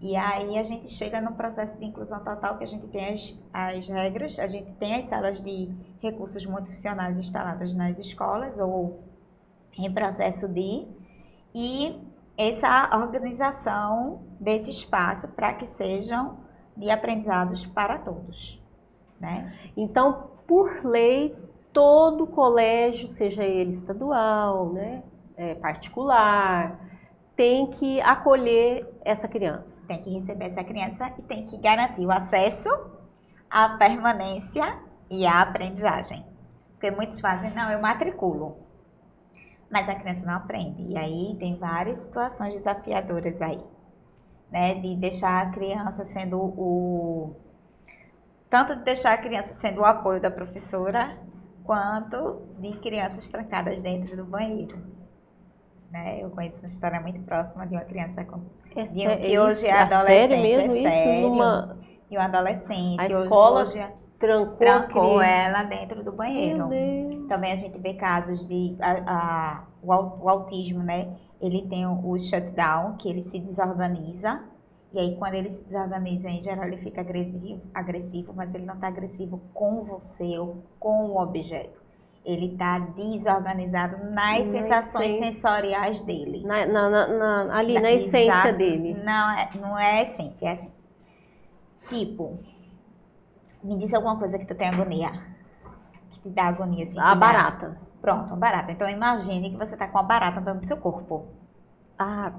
[0.00, 3.38] e aí a gente chega no processo de inclusão total que a gente tem as,
[3.52, 9.00] as regras, a gente tem as salas de recursos multifuncionais instaladas nas escolas ou
[9.76, 10.86] em processo de
[11.54, 12.00] e
[12.36, 16.38] essa organização desse espaço para que sejam
[16.74, 18.58] de aprendizados para todos.
[19.20, 19.52] Né?
[19.76, 21.36] Então, por lei,
[21.72, 25.02] todo colégio, seja ele estadual, né,
[25.36, 26.89] é, particular,
[27.40, 29.80] tem que acolher essa criança.
[29.88, 32.68] Tem que receber essa criança e tem que garantir o acesso,
[33.48, 36.22] a permanência e a aprendizagem.
[36.72, 38.58] Porque muitos fazem, não, eu matriculo.
[39.70, 40.82] Mas a criança não aprende.
[40.82, 43.64] E aí tem várias situações desafiadoras aí.
[44.50, 44.74] Né?
[44.74, 47.36] De deixar a criança sendo o
[48.50, 51.16] tanto de deixar a criança sendo o apoio da professora,
[51.64, 54.99] quanto de crianças trancadas dentro do banheiro.
[55.90, 56.22] Né?
[56.22, 58.40] Eu conheço uma história muito próxima de uma criança com,
[58.76, 59.66] É de, sé- que é hoje isso?
[59.66, 60.28] é adolescente.
[60.28, 60.90] sério mesmo é isso?
[60.90, 61.76] sério, Numa...
[62.10, 63.00] E um adolescente.
[63.00, 63.86] A hoje- escola hoje
[64.18, 65.24] Trancou, a trancou criança.
[65.26, 66.68] ela dentro do banheiro.
[67.28, 69.88] Também a gente vê casos de a- a- o,
[70.24, 71.08] o autismo, né?
[71.40, 74.42] Ele tem o, o shutdown, que ele se desorganiza.
[74.92, 78.74] E aí, quando ele se desorganiza, em geral, ele fica agressivo, agressivo mas ele não
[78.74, 81.80] está agressivo com você ou com o objeto.
[82.24, 85.32] Ele está desorganizado nas Na sensações essência.
[85.32, 86.42] sensoriais dele.
[86.46, 88.58] Na- na- na- ali na, essência exato.
[88.58, 88.94] dele.
[89.02, 90.70] Não é, não é essência, é assim.
[91.88, 92.38] Tipo,
[93.64, 95.10] me diz alguma coisa que tu tem agonia.
[96.10, 96.98] Que te dá agonia, assim.
[97.00, 97.80] A dá- barata.
[98.02, 98.70] Pronto, uma barata.
[98.72, 101.26] Então imagine que você tá com uma barata andando no seu corpo.
[101.98, 102.32] Ah,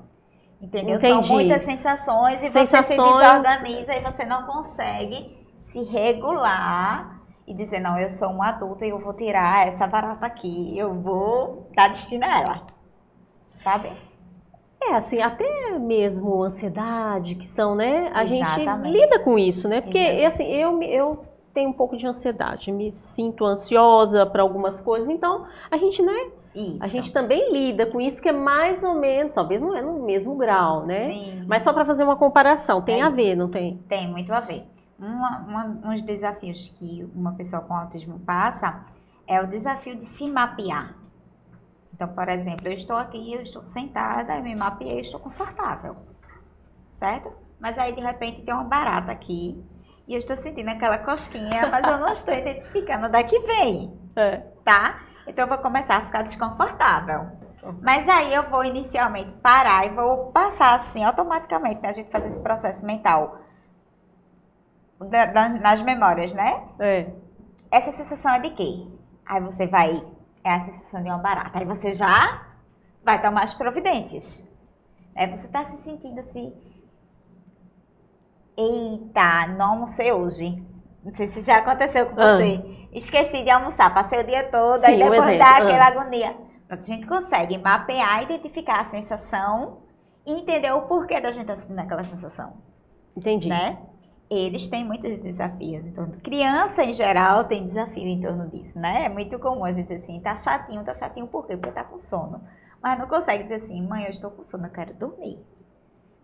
[0.62, 0.98] Entendeu?
[0.98, 1.26] Entendi.
[1.28, 7.20] São muitas sensações e você se Sensações- desorganiza e você não consegue se regular
[7.52, 10.94] e dizer, não, eu sou um adulto e eu vou tirar essa barata aqui, eu
[11.02, 12.62] vou dar destino a ela.
[13.64, 13.92] Sabe?
[14.84, 18.10] é assim, até mesmo ansiedade, que são, né?
[18.14, 18.92] A gente Exatamente.
[18.92, 19.80] lida com isso, né?
[19.80, 20.26] Porque, Exatamente.
[20.26, 21.20] assim, eu, eu
[21.54, 26.32] tenho um pouco de ansiedade, me sinto ansiosa para algumas coisas, então a gente, né?
[26.56, 26.78] Isso.
[26.82, 30.04] A gente também lida com isso, que é mais ou menos, talvez não é no
[30.04, 31.10] mesmo grau, né?
[31.12, 31.46] Sim.
[31.48, 33.38] Mas só para fazer uma comparação, tem É a ver, isso.
[33.38, 33.78] não tem?
[33.88, 34.66] Tem muito a ver.
[35.02, 38.86] Uma, uma, uns desafios que uma pessoa com autismo passa
[39.28, 40.94] é o desafio de se mapear.
[41.92, 45.96] Então, por exemplo, eu estou aqui, eu estou sentada, eu me mapeei, eu estou confortável.
[46.92, 47.32] Certo?
[47.60, 49.64] Mas aí, de repente, tem uma barata aqui
[50.08, 54.00] e eu estou sentindo aquela cosquinha, mas eu não estou identificando onde é que vem,
[54.16, 54.38] É.
[54.64, 55.00] tá?
[55.26, 57.28] Então, eu vou começar a ficar desconfortável.
[57.82, 61.90] Mas aí eu vou inicialmente parar e vou passar assim automaticamente, né?
[61.90, 63.40] A gente fazer esse processo mental
[65.10, 66.64] da- da- nas memórias, né?
[66.80, 67.08] É.
[67.72, 68.88] Essa sensação é de quê?
[69.26, 70.04] Aí você vai,
[70.44, 71.60] é a sensação de uma barata.
[71.60, 72.46] Aí você já
[73.04, 74.48] vai tomar as providências.
[75.16, 76.54] Aí você tá se sentindo assim,
[78.58, 80.62] eita, não almocei hoje.
[81.04, 82.36] Não sei se já aconteceu com Ah.
[82.36, 82.88] você.
[82.94, 85.38] Esqueci de almoçar, passei o dia todo, Sim, aí depois exemplo.
[85.40, 85.58] dá Ah.
[85.58, 86.36] aquela agonia.
[86.70, 89.80] A gente consegue mapear, identificar a sensação
[90.26, 92.54] e entender o porquê da gente estar sentindo aquela sensação
[93.16, 93.50] Entendi.
[93.50, 93.78] né?
[94.34, 96.14] Eles têm muitos desafios em torno.
[96.22, 99.06] Criança em geral tem desafio em torno disso, né?
[99.06, 101.58] É muito comum a gente dizer assim, tá chatinho, tá chatinho por quê?
[101.58, 102.42] Porque tá com sono.
[102.82, 105.38] Mas não consegue dizer assim, mãe, eu estou com sono, eu quero dormir.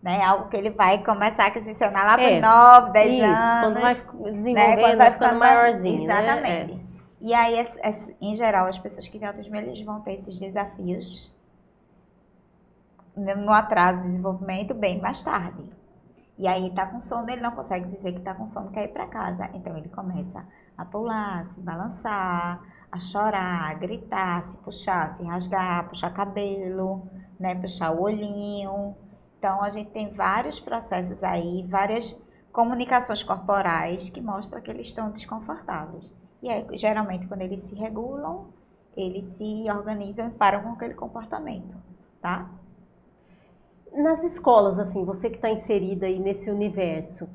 [0.01, 0.23] Né?
[0.23, 2.47] Algo que ele vai começar a se ensinar lá É, para
[2.79, 3.61] 9, 10 Isso, anos.
[3.61, 4.31] quando vai né?
[4.31, 6.23] desenvolvendo, Quando vai ficando maiorzinho, né?
[6.23, 6.87] Exatamente.
[7.19, 10.39] E aí, es- es- em geral, as pessoas que têm autismo, eles vão ter esses
[10.39, 11.29] desafios
[13.17, 15.76] no atraso de desenvolvimento bem mais tarde.
[16.37, 18.93] E aí tá com sono, ele não consegue dizer que tá com sono, quer ir
[18.93, 19.49] para casa.
[19.53, 20.45] Então ele começa
[20.77, 27.07] a pular, se balançar, a chorar, a gritar, se puxar, se rasgar, puxar cabelo,
[27.39, 28.95] né, puxar o olhinho.
[29.37, 32.15] Então a gente tem vários processos aí, várias
[32.51, 36.13] comunicações corporais que mostram que eles estão desconfortáveis.
[36.41, 38.47] E aí, geralmente, quando eles se regulam,
[38.95, 41.75] eles se organizam e param com aquele comportamento,
[42.21, 42.49] tá?
[43.97, 47.27] Nas escolas, assim, você que está inserida aí nesse universo,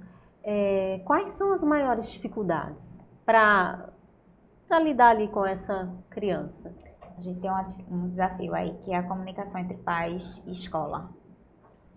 [0.45, 3.89] é, quais são as maiores dificuldades para
[4.81, 6.73] lidar ali com essa criança?
[7.19, 11.11] A gente tem uma- um desafio aí que é a comunicação entre pais e escola.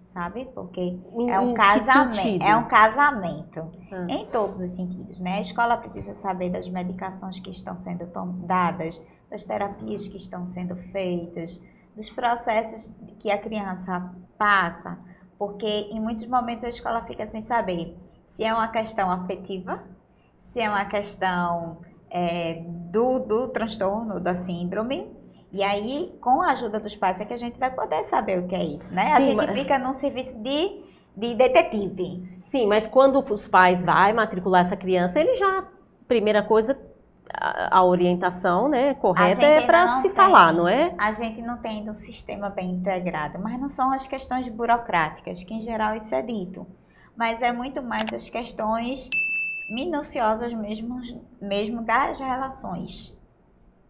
[0.06, 0.45] Sabe?
[0.56, 2.43] Porque Em- é em um casamento.
[2.43, 3.71] É um casamento.
[4.10, 5.34] Em todos os sentidos, né?
[5.36, 8.06] A escola precisa saber das medicações que estão sendo
[8.45, 11.62] dadas, das terapias que estão sendo feitas,
[11.95, 14.98] dos processos que a criança passa,
[15.38, 17.98] porque em muitos momentos a escola fica sem saber
[18.34, 19.84] se é uma questão afetiva,
[20.41, 21.78] se é uma questão
[22.10, 25.13] é, do, do transtorno, da síndrome.
[25.52, 28.48] E aí, com a ajuda dos pais, é que a gente vai poder saber o
[28.48, 29.13] que é isso, né?
[29.13, 30.84] A Sim, gente mas- fica num serviço de,
[31.15, 32.41] de detetive.
[32.45, 35.65] Sim, mas quando os pais vai matricular essa criança, ele já,
[36.08, 36.78] primeira coisa,
[37.33, 40.11] a, a orientação, né, correta é para se tem.
[40.15, 40.93] falar, não é?
[40.97, 45.53] A gente não tem um sistema bem integrado, mas não são as questões burocráticas, que
[45.53, 46.65] em geral isso é dito.
[47.15, 49.09] Mas é muito mais as questões
[49.69, 51.01] minuciosas mesmo,
[51.41, 53.15] mesmo das relações.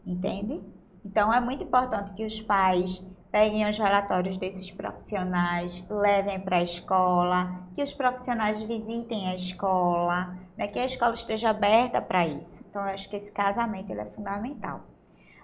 [0.05, 0.61] Entende?
[1.03, 6.63] Então é muito importante que os pais peguem os relatórios desses profissionais, levem para a
[6.63, 12.63] escola, que os profissionais visitem a escola, né, que a escola esteja aberta para isso.
[12.69, 14.83] Então eu acho que esse casamento ele é fundamental.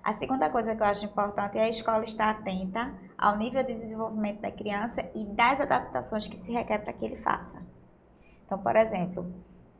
[0.01, 3.73] A segunda coisa que eu acho importante é a escola estar atenta ao nível de
[3.73, 7.62] desenvolvimento da criança e das adaptações que se requer para que ele faça.
[8.45, 9.30] Então, por exemplo,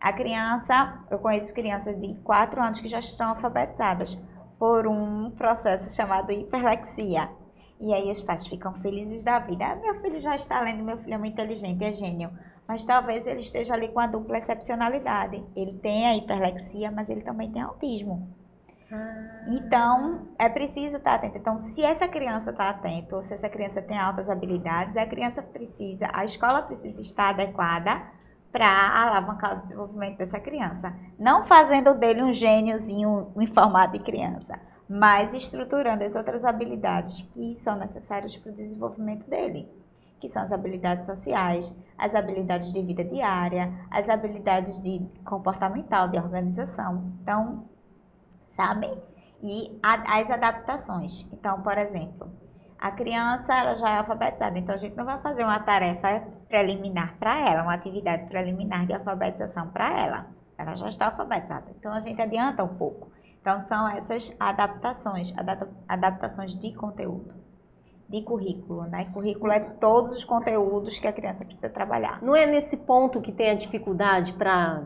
[0.02, 4.22] a criança, eu conheço crianças de 4 anos que já estão alfabetizadas
[4.60, 7.40] por um processo chamado hiperlexia.
[7.82, 9.66] E aí os pais ficam felizes da vida.
[9.66, 12.30] Ah, meu filho já está lendo, meu filho é muito inteligente, é gênio.
[12.68, 15.44] Mas talvez ele esteja ali com a dupla excepcionalidade.
[15.56, 18.30] Ele tem a hiperlexia, mas ele também tem autismo.
[19.48, 21.38] Então, é preciso estar atento.
[21.38, 25.42] Então, se essa criança está atenta, ou se essa criança tem altas habilidades, a criança
[25.42, 28.02] precisa, a escola precisa estar adequada
[28.52, 30.94] para alavancar o desenvolvimento dessa criança.
[31.18, 34.60] Não fazendo dele um gêniozinho em formato de criança,
[34.94, 39.72] mas estruturando as outras habilidades que são necessárias para o desenvolvimento dele.
[40.20, 46.20] Que são as habilidades sociais, as habilidades de vida diária, as habilidades de comportamental, de
[46.20, 47.10] organização.
[47.22, 47.64] Então,
[48.50, 49.02] sabem?
[49.42, 51.26] E a- as adaptações.
[51.32, 52.30] Então, por exemplo,
[52.78, 57.16] a criança ela já é alfabetizada, então a gente não vai fazer uma tarefa preliminar
[57.18, 60.28] para ela, uma atividade preliminar de alfabetização para ela.
[60.58, 61.72] Ela já está alfabetizada.
[61.80, 63.10] Então a gente adianta um pouco.
[63.42, 67.34] Então são essas adaptações, adap- adaptações de conteúdo,
[68.08, 69.06] de currículo, né?
[69.14, 72.22] Currículo é todos os conteúdos que a criança precisa trabalhar.
[72.22, 74.84] Não é nesse ponto que tem a dificuldade para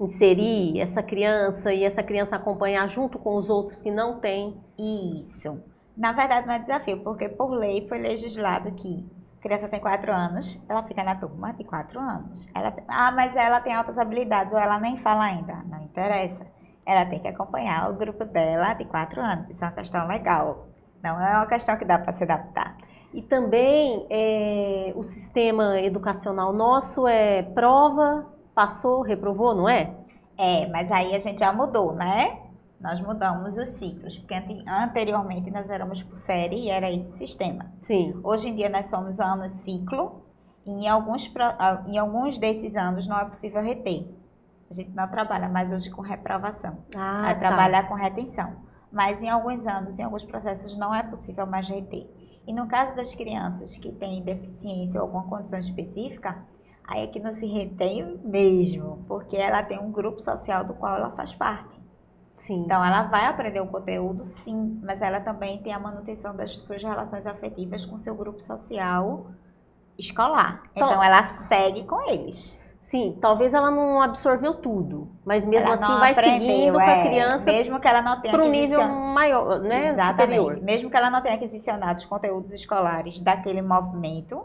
[0.00, 4.56] inserir essa criança e essa criança acompanhar junto com os outros que não têm?
[4.78, 5.62] Isso.
[5.96, 9.06] Na verdade, não é desafio, porque por lei foi legislado que
[9.38, 12.48] a criança tem 4 anos, ela fica na turma de 4 anos.
[12.54, 15.54] Ela, ah, mas ela tem altas habilidades, ou ela nem fala ainda.
[15.68, 16.53] Não interessa.
[16.86, 19.48] Ela tem que acompanhar o grupo dela de 4 anos.
[19.50, 20.68] Isso é uma questão legal.
[21.02, 22.76] Não é uma questão que dá para se adaptar.
[23.12, 29.94] E também é, o sistema educacional nosso é prova, passou, reprovou, não é?
[30.36, 32.40] É, mas aí a gente já mudou, né?
[32.80, 37.66] Nós mudamos os ciclos, porque ante- anteriormente nós éramos por série e era esse sistema.
[37.82, 38.20] Sim.
[38.22, 40.22] Hoje em dia nós somos ano ciclo
[40.66, 41.32] e em alguns,
[41.86, 44.06] em alguns desses anos não é possível reter.
[44.74, 47.38] A gente não trabalha mais hoje com reprovação, Ah, vai tá.
[47.40, 48.56] trabalhar com retenção.
[48.90, 52.08] Mas em alguns anos, em alguns processos, não é possível mais reter.
[52.44, 56.36] E no caso das crianças que têm deficiência ou alguma condição específica,
[56.86, 60.96] aí é que não se retém mesmo, porque ela tem um grupo social do qual
[60.96, 61.80] ela faz parte.
[62.36, 62.64] Sim.
[62.64, 66.82] Então, ela vai aprender o conteúdo, sim, mas ela também tem a manutenção das suas
[66.82, 69.26] relações afetivas com seu grupo social
[69.96, 70.64] escolar.
[70.74, 72.60] Então- Então, ela segue com eles.
[72.84, 76.90] Sim, talvez ela não absorveu tudo, mas mesmo ela assim vai aprendeu, seguindo com a
[76.90, 80.38] é, criança mesmo que ela não tenha para um nível maior, né, Exatamente.
[80.38, 80.62] superior.
[80.62, 84.44] Mesmo que ela não tenha aquisicionado os conteúdos escolares daquele movimento,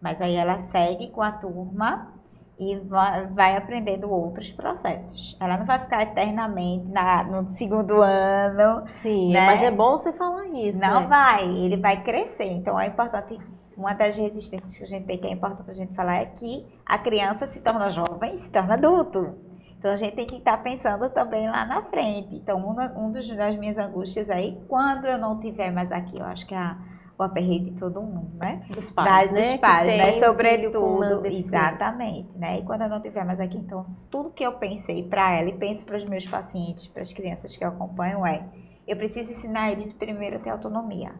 [0.00, 2.14] mas aí ela segue com a turma
[2.58, 5.36] e vai, vai aprendendo outros processos.
[5.38, 9.44] Ela não vai ficar eternamente na- no segundo ano Sim, Né?
[9.44, 10.80] mas é bom você falar isso.
[10.80, 11.06] Não né?
[11.08, 12.50] vai, ele vai crescer.
[12.52, 13.38] Então é importante,
[13.76, 16.66] uma das resistências que a gente tem, que é importante a gente falar, é que
[16.84, 19.34] a criança se torna jovem, se torna adulto.
[19.78, 22.34] Então a gente tem que estar pensando também lá na frente.
[22.34, 26.24] Então, uma um dos, das minhas angústias aí, quando eu não tiver mais aqui, eu
[26.24, 26.78] acho que é a,
[27.18, 28.64] o aperreio de todo mundo, né?
[28.68, 29.52] Dos Das- pais, né?
[29.52, 30.12] dos pais, né?
[30.14, 32.58] Sobretudo, exatamente, né?
[32.58, 35.56] E quando eu não estiver mais aqui, então tudo que eu pensei para ela e
[35.58, 38.42] penso para os meus pacientes, para as crianças que eu acompanho é,
[38.86, 41.12] eu preciso ensinar eles primeiro a ter autonomia.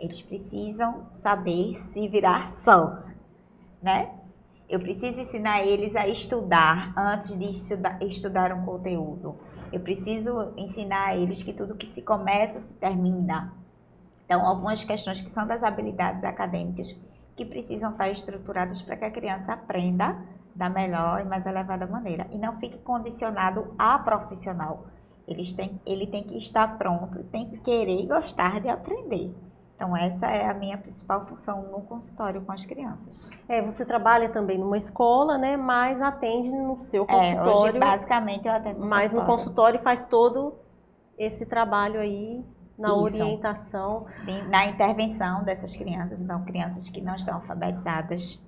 [0.00, 3.04] Eles precisam saber se virar só,
[3.82, 4.10] né?
[4.66, 9.36] Eu preciso ensinar eles a estudar antes de estudar, estudar um conteúdo.
[9.70, 13.52] Eu preciso ensinar a eles que tudo que se começa se termina.
[14.24, 16.98] Então, algumas questões que são das habilidades acadêmicas
[17.36, 20.16] que precisam estar estruturadas para que a criança aprenda
[20.54, 24.86] da melhor e mais elevada maneira e não fique condicionado a profissional.
[25.28, 29.34] Eles têm, ele tem que estar pronto, tem que querer e gostar de aprender.
[29.80, 33.30] Então, essa é a minha principal função no consultório com as crianças.
[33.48, 35.56] É, você trabalha também numa escola, né?
[35.56, 37.50] Mas atende no seu consultório.
[37.50, 40.54] É, hoje, basicamente, eu atendo no Mas no consultório faz todo
[41.16, 42.44] esse trabalho aí
[42.78, 43.00] na Isso.
[43.00, 44.04] orientação.
[44.50, 46.20] Na intervenção dessas crianças.
[46.20, 48.38] Então, crianças que não estão alfabetizadas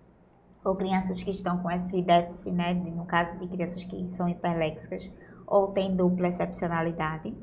[0.62, 2.74] ou crianças que estão com esse déficit, né?
[2.74, 5.10] No caso de crianças que são hiperléxicas
[5.46, 7.34] ou têm dupla excepcionalidade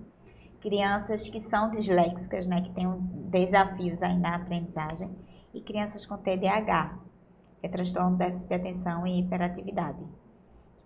[0.59, 2.87] crianças que são disléxicas, né, que têm
[3.29, 5.09] desafios aí na aprendizagem,
[5.53, 6.97] e crianças com TDAH,
[7.59, 9.99] que é transtorno de déficit de atenção e hiperatividade.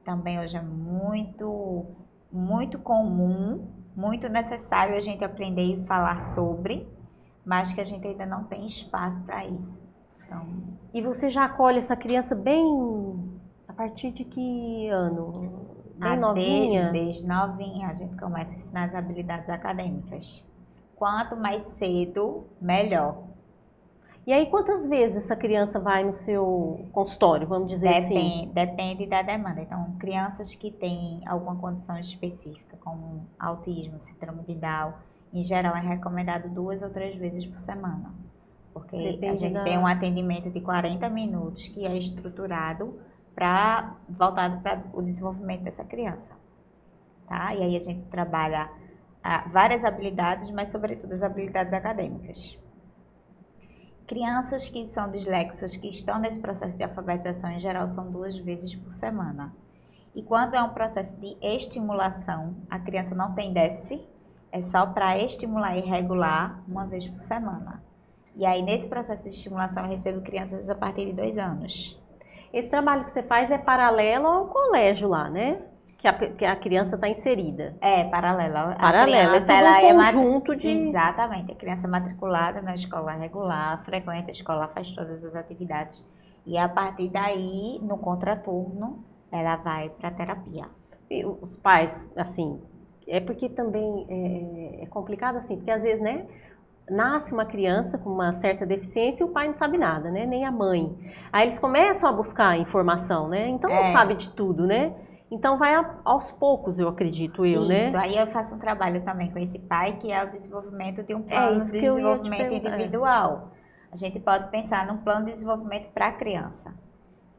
[0.04, 1.86] Também hoje é muito,
[2.32, 6.88] muito comum, muito necessário a gente aprender e falar sobre,
[7.46, 9.82] mas que a gente ainda não tem espaço para isso.
[10.26, 10.46] Então...
[10.94, 12.64] E você já acolhe essa criança bem
[13.68, 15.73] a partir de que ano?
[15.98, 16.92] Bem a novinha?
[16.92, 20.48] Desde, desde novinha a gente começa a ensinar as habilidades acadêmicas.
[20.96, 23.24] Quanto mais cedo, melhor.
[24.26, 28.52] E aí, quantas vezes essa criança vai no seu consultório, vamos dizer depende, assim?
[28.54, 29.62] Depende da demanda.
[29.62, 34.94] Então, crianças que têm alguma condição específica, como autismo, síndrome de Down,
[35.34, 38.14] em geral é recomendado duas ou três vezes por semana.
[38.74, 39.64] Porque depende a gente da...
[39.64, 42.98] tem um atendimento de 40 minutos que é estruturado
[43.36, 46.34] para voltado para o desenvolvimento dessa criança,
[47.28, 47.54] tá?
[47.56, 48.70] E aí a gente trabalha
[49.24, 52.60] ah, várias habilidades, mas sobretudo as habilidades acadêmicas.
[54.06, 58.76] Crianças que são dislexas, que estão nesse processo de alfabetização, em geral, são duas vezes
[58.76, 59.54] por semana.
[60.14, 64.06] E quando é um processo de estimulação, a criança não tem déficit,
[64.52, 67.82] é só para estimular e regular uma vez por semana.
[68.36, 72.00] E aí, nesse processo de estimulação, eu recebo crianças a partir de dois anos.
[72.54, 75.60] Esse trabalho que você faz é paralelo ao colégio lá, né?
[75.98, 77.76] Que a, que a criança está inserida.
[77.82, 78.76] É, paralelo.
[78.78, 80.70] Paralelo, criança, ela é um conjunto de...
[80.70, 81.52] Exatamente.
[81.52, 86.06] A criança é matriculada na escola regular, frequenta a escola, faz todas as atividades.
[86.46, 90.66] E a partir daí, no contraturno, ela vai para terapia.
[91.10, 92.62] E os pais, assim,
[93.08, 96.28] é porque também é, é complicado assim, porque às vezes, né,
[96.90, 100.26] nasce uma criança com uma certa deficiência e o pai não sabe nada, né?
[100.26, 100.96] Nem a mãe.
[101.32, 103.48] Aí eles começam a buscar informação, né?
[103.48, 103.88] Então não é.
[103.88, 104.94] sabe de tudo, né?
[105.32, 107.88] Então vai a, aos poucos, eu acredito eu, isso, né?
[107.88, 111.16] Isso, aí eu faço um trabalho também com esse pai, que é o desenvolvimento de
[111.16, 113.52] um é plano é de desenvolvimento individual.
[113.92, 116.74] A gente pode pensar num plano de desenvolvimento para a criança,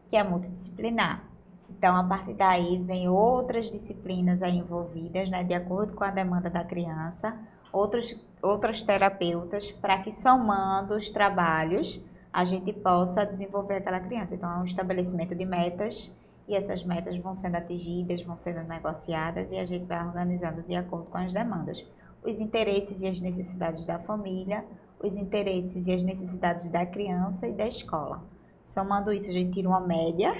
[0.09, 1.23] que é multidisciplinar.
[1.71, 6.51] Então, a partir daí, vem outras disciplinas aí envolvidas, né, de acordo com a demanda
[6.51, 7.37] da criança,
[7.73, 8.13] outros
[8.45, 12.01] outras terapeutas para que somando os trabalhos
[12.33, 14.35] a gente possa desenvolver aquela criança.
[14.35, 16.13] Então, é um estabelecimento de metas
[16.47, 20.75] e essas metas vão sendo atingidas, vão sendo negociadas e a gente vai organizando de
[20.75, 21.87] acordo com as demandas.
[22.23, 24.65] Os interesses e as necessidades da família,
[25.03, 28.23] os interesses e as necessidades da criança e da escola.
[28.65, 30.35] Somando isso, a gente tira uma média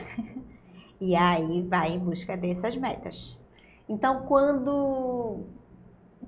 [1.01, 3.39] e aí vai em busca dessas metas.
[3.89, 5.45] Então, quando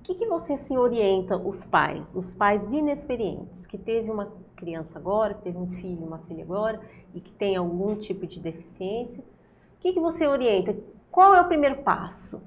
[0.06, 5.34] que, que você assim, orienta os pais, os pais inexperientes, que teve uma criança agora,
[5.34, 6.80] que teve um filho, uma filha agora,
[7.12, 9.20] e que tem algum tipo de deficiência?
[9.20, 10.76] O que, que você orienta?
[11.10, 12.40] Qual é o primeiro passo?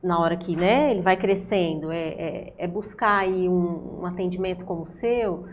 [0.00, 4.64] Na hora que né, ele vai crescendo, é, é, é buscar aí um, um atendimento
[4.64, 5.46] como o seu?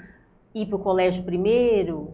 [0.53, 2.13] Ir para o colégio primeiro?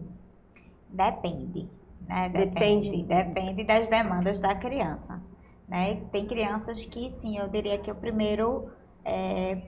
[0.88, 1.68] Depende.
[2.08, 2.30] Né?
[2.30, 3.02] Depende.
[3.02, 5.22] Depende, depende das demandas da criança.
[5.68, 6.00] Né?
[6.10, 8.70] Tem crianças que, sim, eu diria que o primeiro
[9.04, 9.58] é,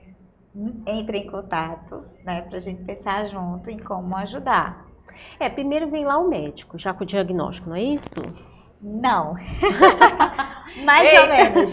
[0.85, 4.85] entre em contato, né, para a gente pensar junto em como ajudar.
[5.39, 8.09] É, primeiro vem lá o médico, já com o diagnóstico, não é isso?
[8.81, 9.33] Não.
[10.85, 11.19] mais Ei.
[11.19, 11.71] ou menos.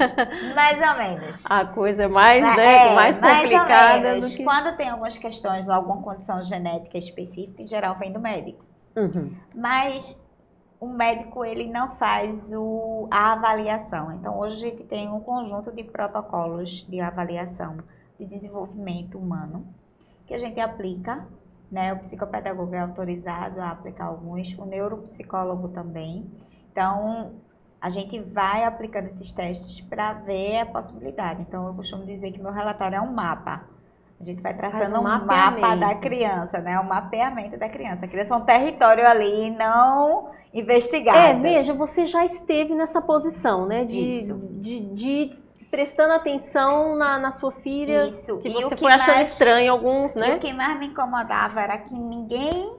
[0.55, 1.45] Mais ou menos.
[1.51, 4.01] A coisa mais, né, é, mais complicada.
[4.01, 4.45] Mais que...
[4.45, 8.65] Quando tem algumas questões alguma condição genética específica, em geral vem do médico.
[8.97, 9.35] Uhum.
[9.55, 10.19] Mas
[10.85, 14.13] o médico ele não faz o, a avaliação.
[14.13, 17.79] Então, hoje a gente tem um conjunto de protocolos de avaliação
[18.19, 19.67] de desenvolvimento humano
[20.27, 21.27] que a gente aplica.
[21.73, 21.93] Né?
[21.93, 26.31] O psicopedagogo é autorizado a aplicar alguns, o neuropsicólogo também.
[26.71, 27.33] Então,
[27.81, 31.43] a gente vai aplicando esses testes para ver a possibilidade.
[31.43, 33.65] Então, eu costumo dizer que meu relatório é um mapa.
[34.21, 36.79] A gente vai traçando um, um mapa da criança, né?
[36.79, 38.05] O mapeamento da criança.
[38.05, 41.19] A criança é um território ali não investigado.
[41.19, 43.85] É, veja, você já esteve nessa posição, né?
[43.85, 45.31] De, de, de,
[45.69, 48.07] prestando atenção na, na sua filha.
[48.07, 48.39] Isso.
[48.39, 50.31] Que e você foi achando mais, estranho alguns, né?
[50.31, 52.77] E o que mais me incomodava era que ninguém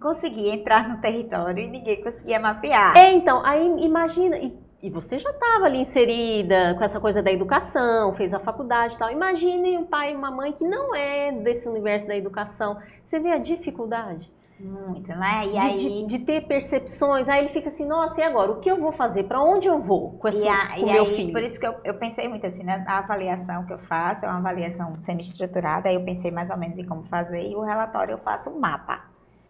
[0.00, 2.96] conseguia entrar no território e ninguém conseguia mapear.
[2.96, 4.38] É, então, aí imagina,
[4.80, 8.98] E você já estava ali inserida com essa coisa da educação, fez a faculdade e
[8.98, 9.10] tal.
[9.10, 12.78] Imagine um pai e uma mãe que não é desse universo da educação.
[13.04, 14.30] Você vê a dificuldade?
[14.58, 15.46] Muito, né?
[15.46, 15.76] E de, aí...
[15.76, 17.28] de, de, ter percepções.
[17.28, 18.52] Aí ele fica assim, nossa, e agora?
[18.52, 19.24] O que eu vou fazer?
[19.24, 21.32] Para onde eu vou com, esse, a, com meu aí, filho?
[21.32, 22.82] Por isso que eu, eu pensei muito assim, né?
[22.86, 25.88] A avaliação que eu faço é uma avaliação semi-estruturada.
[25.90, 27.50] Aí eu pensei mais ou menos em como fazer.
[27.50, 29.04] E o relatório eu faço um mapa.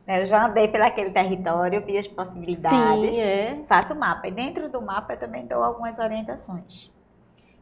[0.05, 0.23] Né?
[0.23, 3.15] Eu já andei pelaquele território, vi as possibilidades.
[3.15, 3.61] Sim, é.
[3.69, 4.27] Faço o mapa.
[4.27, 6.91] E dentro do mapa eu também dou algumas orientações.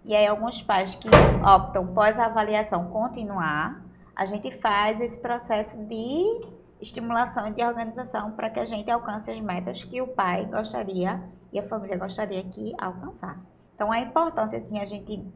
[0.02, 1.08] E aí alguns pais que
[1.42, 3.82] optam pós a avaliação continuar,
[4.14, 6.42] a gente faz esse processo de
[6.84, 11.22] estimulação e de organização para que a gente alcance as metas que o pai gostaria
[11.52, 13.44] e a família gostaria que alcançasse.
[13.74, 15.26] Então é importante assim a gente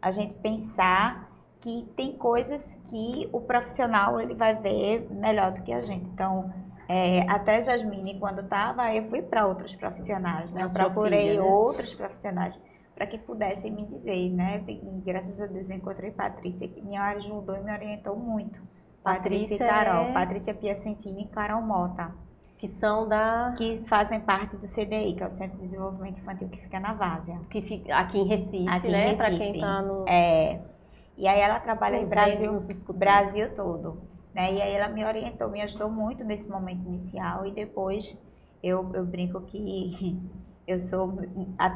[0.00, 1.30] a gente pensar
[1.60, 6.04] que tem coisas que o profissional ele vai ver melhor do que a gente.
[6.06, 6.52] Então
[6.88, 10.62] é, até Jasmine quando estava eu fui para outros profissionais, né?
[10.62, 11.46] Eu procurei filha, né?
[11.46, 12.60] outros profissionais
[12.94, 14.62] para que pudessem me dizer, né?
[14.68, 18.60] E graças a Deus eu encontrei Patrícia que me ajudou e me orientou muito.
[19.04, 20.04] Patrícia, Patrícia e Carol.
[20.06, 20.12] É...
[20.12, 22.10] Patrícia Piacentini e Carol Mota.
[22.56, 23.54] Que são da.
[23.58, 26.94] Que fazem parte do CDI, que é o Centro de Desenvolvimento Infantil que fica na
[26.94, 27.38] Várzea.
[27.50, 29.14] Que fica aqui em Recife, aqui né?
[29.14, 30.08] Para quem está no.
[30.08, 30.62] É.
[31.16, 32.58] E aí ela trabalha em Brasil,
[32.94, 34.02] Brasil todo.
[34.34, 34.54] Né?
[34.54, 37.46] E aí ela me orientou, me ajudou muito nesse momento inicial.
[37.46, 38.18] E depois
[38.62, 40.18] eu, eu brinco que
[40.66, 41.18] eu sou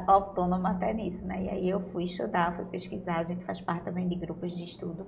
[0.07, 1.45] autônoma até nisso, né?
[1.45, 4.65] E aí eu fui estudar, fui pesquisar, a gente faz parte também de grupos de
[4.65, 5.07] estudo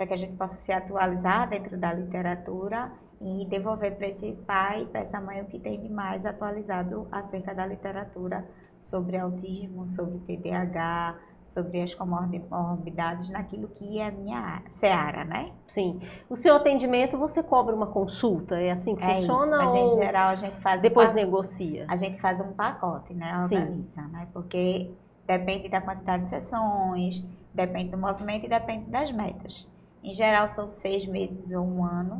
[0.00, 2.90] para que a gente possa se atualizar dentro da literatura
[3.20, 7.54] e devolver para esse pai, para essa mãe o que tem de mais atualizado acerca
[7.54, 8.48] da literatura
[8.78, 15.52] sobre autismo, sobre TDAH, sobre as comorbidades naquilo que é a minha seara, né?
[15.68, 16.00] Sim.
[16.30, 19.44] O seu atendimento você cobra uma consulta, é assim que é funciona?
[19.44, 21.84] Isso, mas ou em geral a gente faz depois um negocia.
[21.86, 23.34] A gente faz um pacote, né?
[23.34, 24.12] Organiza, Sim.
[24.12, 24.26] né?
[24.32, 24.94] Porque
[25.26, 27.22] depende da quantidade de sessões,
[27.52, 29.68] depende do movimento e depende das metas.
[30.02, 32.18] Em geral, são seis meses ou um ano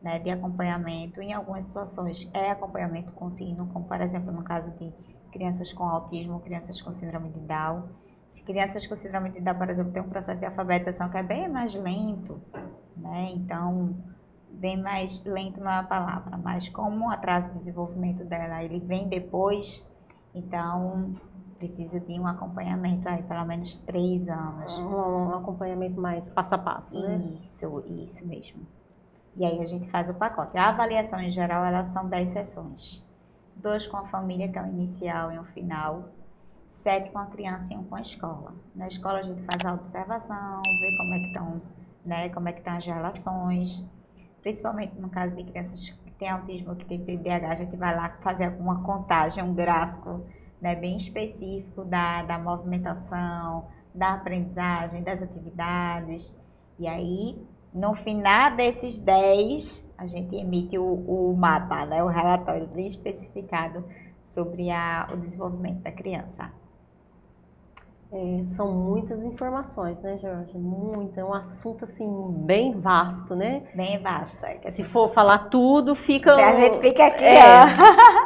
[0.00, 1.20] né, de acompanhamento.
[1.20, 4.92] Em algumas situações, é acompanhamento contínuo, como, por exemplo, no caso de
[5.32, 7.88] crianças com autismo, crianças com síndrome de Down.
[8.28, 11.22] Se crianças com síndrome de Down, por exemplo, tem um processo de alfabetização que é
[11.22, 12.40] bem mais lento,
[12.96, 13.30] né?
[13.34, 13.96] Então,
[14.50, 18.80] bem mais lento não é a palavra, mas como o atraso de desenvolvimento dela, ele
[18.80, 19.84] vem depois,
[20.34, 21.14] então
[21.56, 24.78] precisa de um acompanhamento aí, pelo menos três anos.
[24.78, 27.16] Um, um acompanhamento mais passo a passo, né?
[27.34, 28.66] Isso, isso mesmo.
[29.36, 30.56] E aí a gente faz o pacote.
[30.56, 33.04] A avaliação em geral, elas são dez sessões.
[33.54, 36.08] Dois com a família, que é o inicial e o final.
[36.70, 38.54] Sete com a criança e um com a escola.
[38.74, 41.62] Na escola a gente faz a observação, vê como é que estão,
[42.04, 43.84] né, como é que estão as relações.
[44.42, 48.10] Principalmente no caso de crianças que têm autismo, que têm TDAH, a gente vai lá
[48.20, 50.22] fazer alguma contagem, um gráfico
[50.60, 56.36] né, bem específico da, da movimentação, da aprendizagem, das atividades.
[56.78, 57.36] E aí,
[57.72, 63.84] no final desses 10, a gente emite o, o mapa, né, o relatório bem especificado
[64.28, 66.50] sobre a, o desenvolvimento da criança.
[68.12, 70.56] É, são muitas informações, né, Jorge?
[70.56, 71.18] Muito.
[71.18, 72.08] É um assunto, assim,
[72.46, 73.64] bem vasto, né?
[73.74, 74.44] Bem vasto.
[74.46, 76.34] É Se for falar tudo, fica...
[76.34, 77.42] A gente fica aqui, é.
[77.42, 78.25] ó.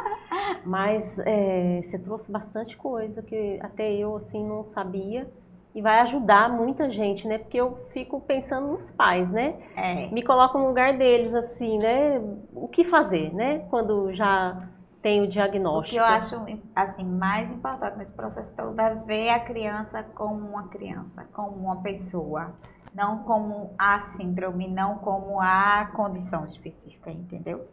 [0.65, 5.29] Mas é, você trouxe bastante coisa que até eu assim não sabia
[5.73, 7.37] e vai ajudar muita gente, né?
[7.37, 9.55] Porque eu fico pensando nos pais, né?
[9.75, 10.07] É.
[10.07, 12.21] Me coloco no lugar deles assim, né?
[12.53, 13.59] O que fazer, né?
[13.69, 14.67] Quando já
[15.01, 16.01] tem o diagnóstico.
[16.01, 16.35] O que eu acho
[16.75, 21.77] assim mais importante nesse processo todo é ver a criança como uma criança, como uma
[21.77, 22.53] pessoa,
[22.93, 27.65] não como a síndrome, não como a condição específica, entendeu?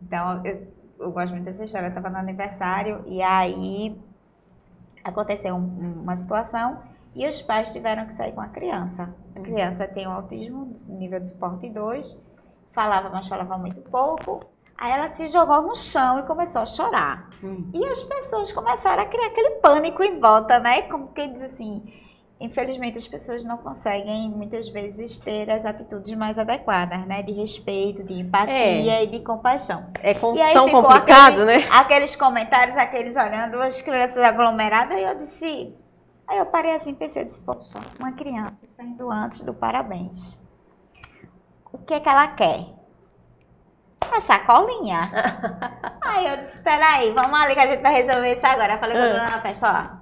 [0.00, 0.66] Então, eu
[1.02, 1.86] eu gosto muito dessa história.
[1.86, 4.00] Eu estava no aniversário e aí
[5.04, 6.80] aconteceu um, uma situação
[7.14, 9.14] e os pais tiveram que sair com a criança.
[9.34, 9.44] A uhum.
[9.44, 12.22] criança tem um autismo nível de suporte 2,
[12.72, 14.40] falava, mas falava muito pouco.
[14.78, 17.30] Aí ela se jogou no chão e começou a chorar.
[17.44, 17.70] Hum.
[17.72, 20.82] E as pessoas começaram a criar aquele pânico em volta, né?
[20.82, 21.84] Como quem diz assim,
[22.42, 27.22] infelizmente as pessoas não conseguem muitas vezes ter as atitudes mais adequadas, né?
[27.22, 29.04] De respeito, de empatia é.
[29.04, 29.86] e de compaixão.
[30.02, 31.68] É com, tão complicado, aquele, né?
[31.70, 35.74] Aqueles comentários, aqueles olhando as crianças aglomeradas, e eu disse.
[36.26, 40.40] Aí eu parei assim, pensei, disse, poxa, uma criança saindo antes do parabéns.
[41.72, 42.66] O que é que ela quer?
[44.00, 45.10] A sacolinha.
[46.02, 48.74] aí eu disse, espera aí, vamos ali que a gente vai resolver isso agora.
[48.74, 50.01] Eu falei com a dona Peixe, ó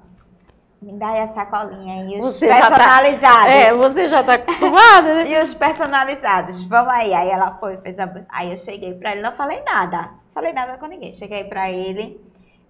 [0.82, 3.44] me dá a sacolinha e os você tá- personalizados.
[3.44, 5.28] Tá, é, você já tá acostumada, né?
[5.30, 6.64] e os personalizados.
[6.64, 7.12] Vamos aí.
[7.12, 8.08] Aí ela foi, fez a.
[8.30, 10.10] Aí eu cheguei pra ele, não falei nada.
[10.34, 11.12] Falei nada com ninguém.
[11.12, 12.20] Cheguei pra ele,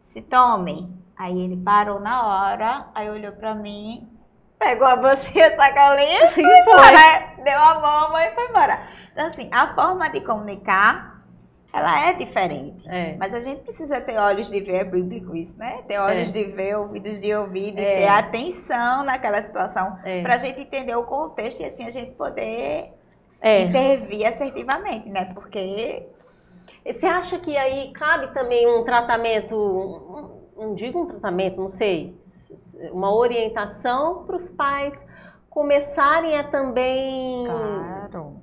[0.04, 0.92] se tome.
[1.16, 4.08] Aí ele parou na hora, aí olhou pra mim,
[4.58, 6.32] pegou a bolsinha, sacolinha e
[6.64, 7.44] foi.
[7.44, 8.80] Deu a mão e foi embora.
[9.12, 11.09] Então, assim, a forma de comunicar,
[11.73, 12.89] ela é diferente.
[12.89, 13.16] É.
[13.18, 15.83] Mas a gente precisa ter olhos de ver, é bíblico isso, né?
[15.87, 16.33] Ter olhos É.
[16.33, 17.97] de ver, ouvidos de ouvir, de É.
[17.99, 19.99] ter atenção naquela situação.
[20.05, 20.23] É.
[20.23, 22.93] Pra gente entender o contexto e assim a gente poder
[23.41, 23.62] É.
[23.62, 25.27] intervir assertivamente, né?
[25.35, 26.07] Porque
[26.85, 32.18] Você acha que aí cabe também um tratamento, não digo um tratamento, não sei,
[32.91, 34.95] uma orientação para os pais
[35.51, 38.37] começarem a também Claro,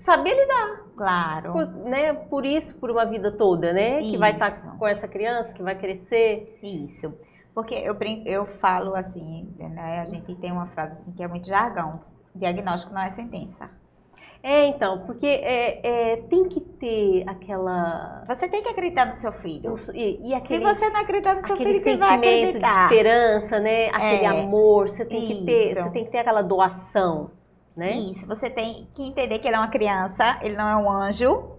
[0.00, 1.52] saber lidar, claro.
[1.52, 4.00] por, né, por isso, por uma vida toda, né?
[4.00, 4.78] Que vai estar Isso.
[4.78, 6.58] com essa criança, que vai crescer.
[6.62, 7.12] Isso.
[7.54, 7.96] Porque eu,
[8.26, 10.00] eu falo assim, né?
[10.00, 11.98] A gente tem uma frase assim que é muito jargão.
[12.34, 13.70] Diagnóstico não é sentença.
[14.42, 18.24] É, então, porque é, é, tem que ter aquela.
[18.26, 19.74] Você tem que acreditar no seu filho.
[19.92, 22.64] E, e Se aquele, você não acreditar no seu aquele filho, você vai sentimento de
[22.64, 22.82] acreditar.
[22.84, 23.88] esperança, né?
[23.90, 25.82] Aquele É, amor, você tem que ter, isso.
[25.82, 27.30] você tem que ter aquela doação,
[27.80, 27.92] né?
[27.92, 31.58] Isso, você tem que entender que ele é uma criança, ele não é um anjo.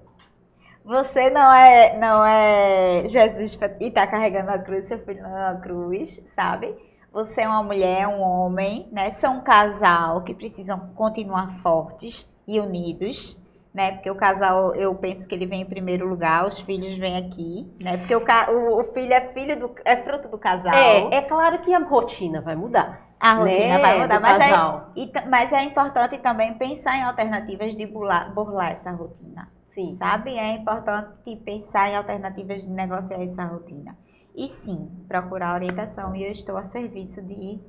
[0.86, 5.52] Você não é, não é Jesus e tá carregando a cruz, seu filho não é
[5.52, 6.76] uma cruz, sabe?
[7.12, 9.12] Você é uma mulher, um homem, né?
[9.12, 13.41] São um casal que precisam continuar fortes e unidos,
[13.74, 13.94] né?
[13.94, 17.72] Porque o casal, eu penso que ele vem em primeiro lugar, os filhos vêm aqui,
[17.80, 17.98] né?
[17.98, 20.74] Porque o, o, o filho é filho do, é fruto do casal.
[20.74, 23.08] É, é claro que a rotina vai mudar.
[23.20, 27.04] a rotina né, vai mudar, do mas é, e mas é importante também pensar em
[27.04, 29.96] alternativas de burlar, burlar essa rotina, Sim.
[29.96, 30.38] sabe?
[30.38, 33.96] É importante pensar em alternativas de negociar essa rotina.
[34.36, 36.16] E sim, procurar orientação.
[36.16, 37.60] E eu estou a serviço de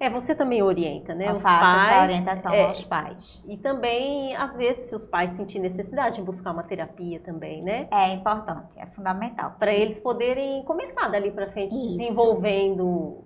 [0.00, 1.28] É, você também orienta, né?
[1.28, 3.44] eu Os faço essa pais, orientação é, aos pais.
[3.48, 7.88] E também, às vezes, se os pais sentirem necessidade de buscar uma terapia também, né?
[7.90, 9.56] É importante, é fundamental.
[9.58, 11.98] Para eles poderem começar dali para frente Isso.
[11.98, 13.24] desenvolvendo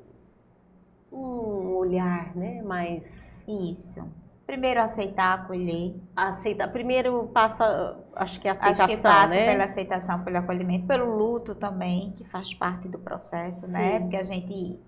[1.13, 2.63] um olhar, né?
[2.63, 4.03] Mais Isso.
[4.47, 5.95] Primeiro aceitar, acolher.
[6.17, 6.69] aceitar.
[6.69, 9.47] Primeiro passa, acho que é aceitação, Acho que passa né?
[9.47, 13.93] pela aceitação, pelo acolhimento, pelo luto também, que faz parte do processo, né?
[13.93, 14.01] Sim.
[14.01, 14.81] Porque a gente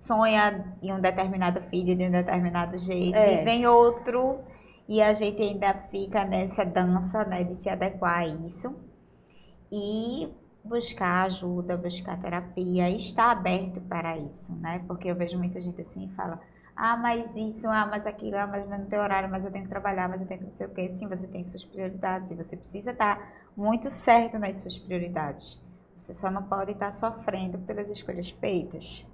[0.00, 3.42] sonha em um determinado filho de um determinado jeito, É.
[3.42, 4.38] e vem outro,
[4.88, 8.74] e a gente ainda fica nessa dança, né, de se adequar a isso.
[9.70, 10.28] E
[10.64, 14.82] buscar ajuda, buscar terapia, e estar aberto para isso, né?
[14.86, 16.40] Porque eu vejo muita gente assim e fala,
[16.74, 19.70] ah, mas isso, ah, mas aquilo, ah, mas não tem horário, mas eu tenho que
[19.70, 20.90] trabalhar, mas eu tenho que não sei o quê.
[20.92, 23.20] Sim, você tem suas prioridades e você precisa estar
[23.56, 25.60] muito certo nas suas prioridades.
[25.96, 29.06] Você só não pode estar sofrendo pelas escolhas feitas,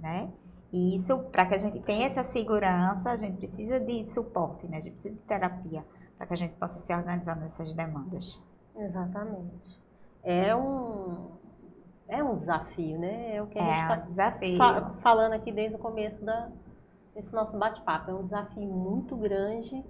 [0.00, 0.30] né?
[0.72, 4.78] E isso, para que a gente tenha essa segurança, a gente precisa de suporte, né?
[4.78, 5.84] A gente precisa de terapia
[6.16, 8.38] para que a gente possa se organizar nessas demandas.
[8.76, 9.78] Exatamente.
[10.22, 11.30] É um,
[12.06, 13.36] é um desafio, né?
[13.36, 14.58] É o que a gente É está um desafio.
[14.58, 16.50] fa- falando aqui desde o começo da,
[17.14, 18.10] desse nosso bate-papo.
[18.10, 19.82] É um desafio muito grande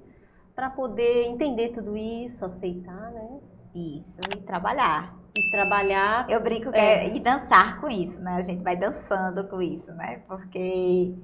[0.55, 3.41] para poder entender tudo isso, aceitar, né?
[3.75, 4.07] Isso,
[4.37, 5.15] e trabalhar.
[5.37, 6.29] E trabalhar.
[6.29, 7.07] Eu brinco que É.
[7.07, 7.17] é.
[7.17, 8.33] e dançar com isso, né?
[8.37, 10.23] A gente vai dançando com isso, né?
[10.27, 11.15] Porque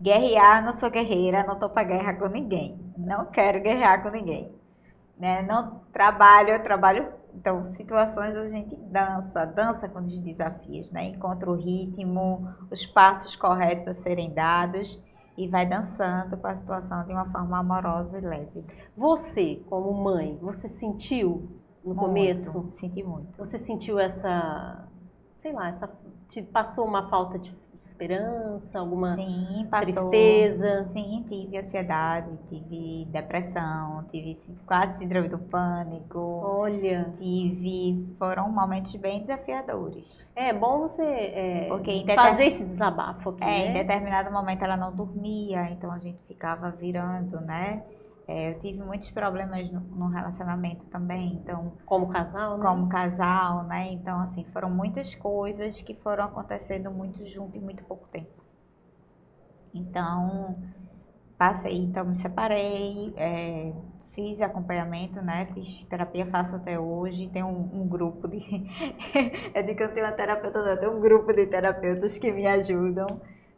[0.00, 2.78] guerrear, não sou guerreira, não tô pra guerra com ninguém.
[2.96, 4.52] Não quero guerrear com ninguém.
[5.18, 5.42] Né?
[5.42, 7.08] Não trabalho, eu trabalho.
[7.34, 11.08] Então, situações a gente dança, dança com os desafios, né?
[11.08, 15.02] Encontra o ritmo, os passos corretos a serem dados
[15.36, 18.64] e vai dançando com a situação de uma forma amorosa e leve.
[18.96, 21.48] Você, como mãe, você sentiu
[21.86, 22.52] no começo?
[22.52, 23.36] Muito, senti muito.
[23.38, 24.88] Você sentiu essa,
[25.42, 25.88] sei lá, essa,
[26.28, 30.10] te passou uma falta de esperança, alguma Sim, passou.
[30.10, 30.84] tristeza?
[30.84, 38.14] Sim, tive ansiedade, tive depressão, tive quase síndrome do pânico, Olha, tive.
[38.18, 40.26] Foram momentos bem desafiadores.
[40.34, 43.82] é bom você é, Porque em deter- fazer esse desabafo aqui, É, em né?
[43.84, 47.82] determinado momento ela não dormia, então a gente ficava virando, né?
[48.28, 52.62] É, eu tive muitos problemas no, no relacionamento também, então, Como casal, né?
[52.64, 53.92] como casal, né?
[53.92, 58.44] Então, assim, foram muitas coisas que foram acontecendo muito junto em muito pouco tempo.
[59.72, 60.58] Então,
[61.38, 63.72] passei, então me separei, é,
[64.12, 65.46] fiz acompanhamento, né?
[65.54, 67.28] Fiz terapia, faço até hoje.
[67.28, 68.38] Tem um, um grupo de.
[69.54, 72.32] eu digo que eu tenho uma terapeuta, não, eu tenho um grupo de terapeutas que
[72.32, 73.06] me ajudam,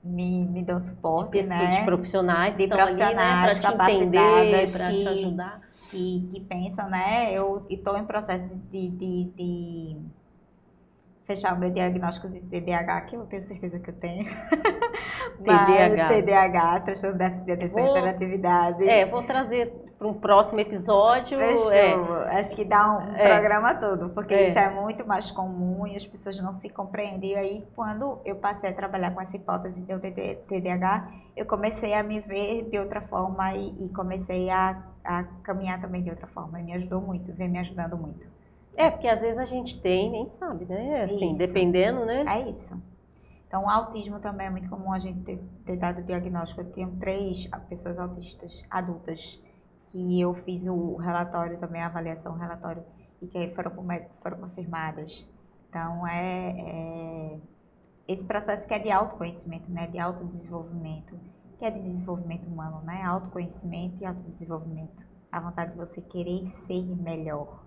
[0.02, 1.80] me, me dão suporte, Pessoas né?
[1.80, 3.04] de profissionais De que estão ali, né?
[3.04, 5.60] profissionais Para te entender, para te que- ajudar.
[5.90, 7.32] que, que pensam, né?
[7.32, 9.96] Eu estou em processo de, de, de
[11.28, 14.24] fechar o meu diagnóstico de TDAH, que eu tenho certeza que eu tenho.
[15.44, 16.08] TDAH.
[16.08, 18.88] TDAH, transtorno de déficit de atenção e hiperatividade.
[18.88, 21.38] É, vou trazer para um próximo episódio.
[21.38, 21.72] Fechou.
[21.72, 22.38] É.
[22.38, 23.28] Acho que dá um é.
[23.28, 24.48] programa todo, porque é.
[24.48, 27.32] isso é muito mais comum e as pessoas não se compreendem.
[27.32, 29.94] E aí, quando eu passei a trabalhar com essa hipótese de
[30.48, 35.78] TDAH, eu comecei a me ver de outra forma e, e comecei a, a, caminhar
[35.78, 36.58] também de outra forma.
[36.58, 38.37] E me ajudou muito, vem me ajudando muito.
[38.78, 41.02] É, porque às vezes a gente tem, nem sabe, né?
[41.02, 41.38] Assim, isso.
[41.38, 42.24] dependendo, né?
[42.28, 42.80] É isso.
[43.44, 46.60] Então, o autismo também é muito comum a gente ter, ter dado diagnóstico.
[46.60, 49.42] Eu tenho três pessoas autistas adultas
[49.88, 52.84] que eu fiz o relatório também, a avaliação, o relatório,
[53.20, 53.72] e que aí foram,
[54.22, 55.28] foram confirmadas.
[55.68, 57.38] Então, é, é,
[58.06, 61.18] esse processo que é de autoconhecimento, né, de autodesenvolvimento,
[61.58, 65.04] que é de desenvolvimento humano, né, autoconhecimento e autodesenvolvimento.
[65.32, 67.66] A vontade de você querer ser melhor.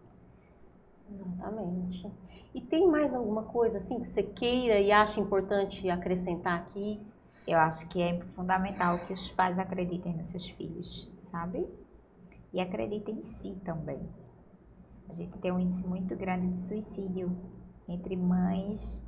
[1.12, 2.12] Exatamente.
[2.53, 6.99] E tem mais alguma coisa assim que você queira e acha importante acrescentar aqui?
[7.47, 11.68] Eu acho que é fundamental que os pais acreditem nos seus filhos, sabe?
[12.53, 13.99] E acreditem em si também.
[15.09, 17.36] A gente tem um índice muito grande de suicídio
[17.88, 19.03] entre mães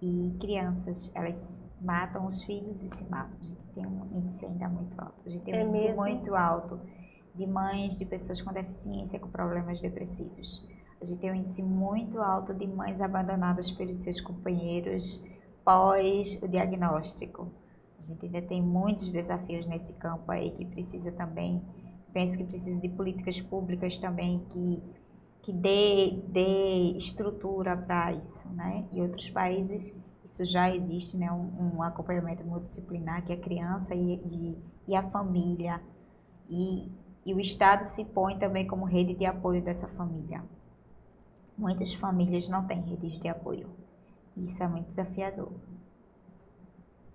[0.00, 1.10] e crianças.
[1.14, 1.36] Elas
[1.80, 3.36] matam os filhos e se matam.
[3.40, 5.20] A gente tem um índice ainda muito alto.
[5.24, 6.02] A gente tem um é índice mesmo?
[6.02, 6.80] muito alto
[7.34, 10.64] de mães de pessoas com deficiência, com problemas depressivos.
[11.02, 15.20] A gente tem um índice muito alto de mães abandonadas pelos seus companheiros
[15.64, 17.50] pós o diagnóstico.
[17.98, 21.60] A gente ainda tem muitos desafios nesse campo aí que precisa também,
[22.12, 24.80] penso que precisa de políticas públicas também que,
[25.42, 28.84] que dê, dê estrutura para isso, né?
[28.92, 29.92] E outros países
[30.24, 31.32] isso já existe, né?
[31.32, 35.82] Um, um acompanhamento multidisciplinar que a criança e, e, e a família
[36.48, 36.88] e,
[37.26, 40.44] e o Estado se põe também como rede de apoio dessa família.
[41.56, 43.68] Muitas famílias não têm redes de apoio.
[44.36, 45.52] Isso é muito desafiador.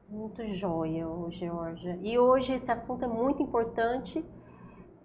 [0.09, 1.99] Muito joia, Georgia.
[2.01, 4.23] E hoje esse assunto é muito importante.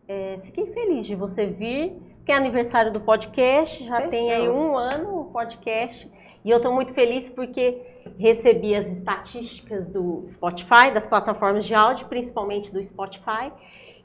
[0.07, 4.11] É, fiquei feliz de você vir, porque é aniversário do podcast, já Fechou.
[4.11, 6.11] tem aí um ano o podcast.
[6.45, 7.80] E eu estou muito feliz porque
[8.18, 13.53] recebi as estatísticas do Spotify, das plataformas de áudio, principalmente do Spotify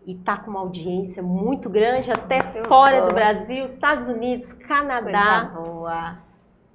[0.07, 5.51] e está com uma audiência muito grande, até muito fora do Brasil, Estados Unidos, Canadá,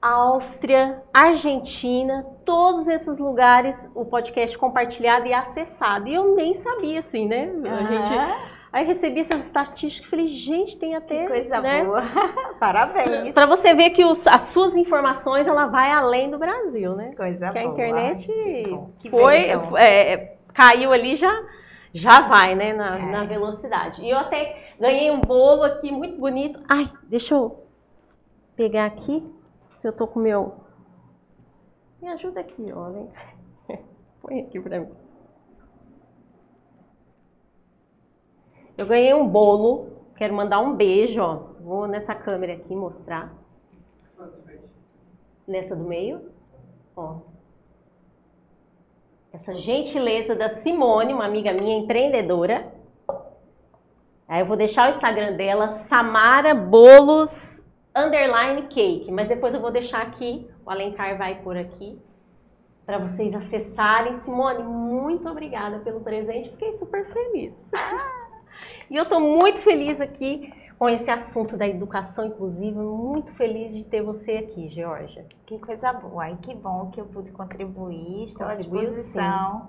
[0.02, 6.08] Áustria, Argentina, todos esses lugares o podcast compartilhado e acessado.
[6.08, 7.50] E eu nem sabia assim, né?
[7.64, 11.24] A gente Aí recebi essas estatísticas e falei, gente, tem até.
[11.24, 11.84] Que coisa né?
[11.84, 12.04] boa.
[12.58, 13.34] Parabéns.
[13.34, 17.12] Para você ver que os, as suas informações ela vai além do Brasil, né?
[17.14, 17.70] Coisa que boa.
[17.70, 18.32] a internet
[18.98, 21.30] que foi, é, caiu ali já
[21.92, 23.10] já vai, né, na, é.
[23.10, 24.02] na, velocidade.
[24.02, 26.60] E eu até ganhei um bolo aqui muito bonito.
[26.68, 27.66] Ai, deixa eu
[28.56, 29.20] pegar aqui,
[29.80, 30.54] que eu tô com o meu...
[32.00, 33.10] Me ajuda aqui, ó, vem.
[34.22, 34.90] Põe aqui pra mim.
[38.76, 41.52] Eu ganhei um bolo, quero mandar um beijo, ó.
[41.60, 43.32] Vou nessa câmera aqui mostrar.
[45.46, 46.30] Nessa do meio,
[46.96, 47.31] ó
[49.32, 52.70] essa gentileza da Simone, uma amiga minha empreendedora.
[54.28, 57.60] Aí eu vou deixar o Instagram dela, Samara Bolos
[57.94, 61.98] underline cake, mas depois eu vou deixar aqui, o Alencar vai por aqui
[62.84, 64.18] para vocês acessarem.
[64.20, 67.70] Simone, muito obrigada pelo presente, fiquei super feliz.
[68.90, 72.82] e eu estou muito feliz aqui com esse assunto da educação inclusiva.
[72.82, 75.24] Muito feliz de ter você aqui, Georgia.
[75.46, 78.24] Que coisa boa e que bom que eu pude contribuir.
[78.24, 79.68] Estou à disposição.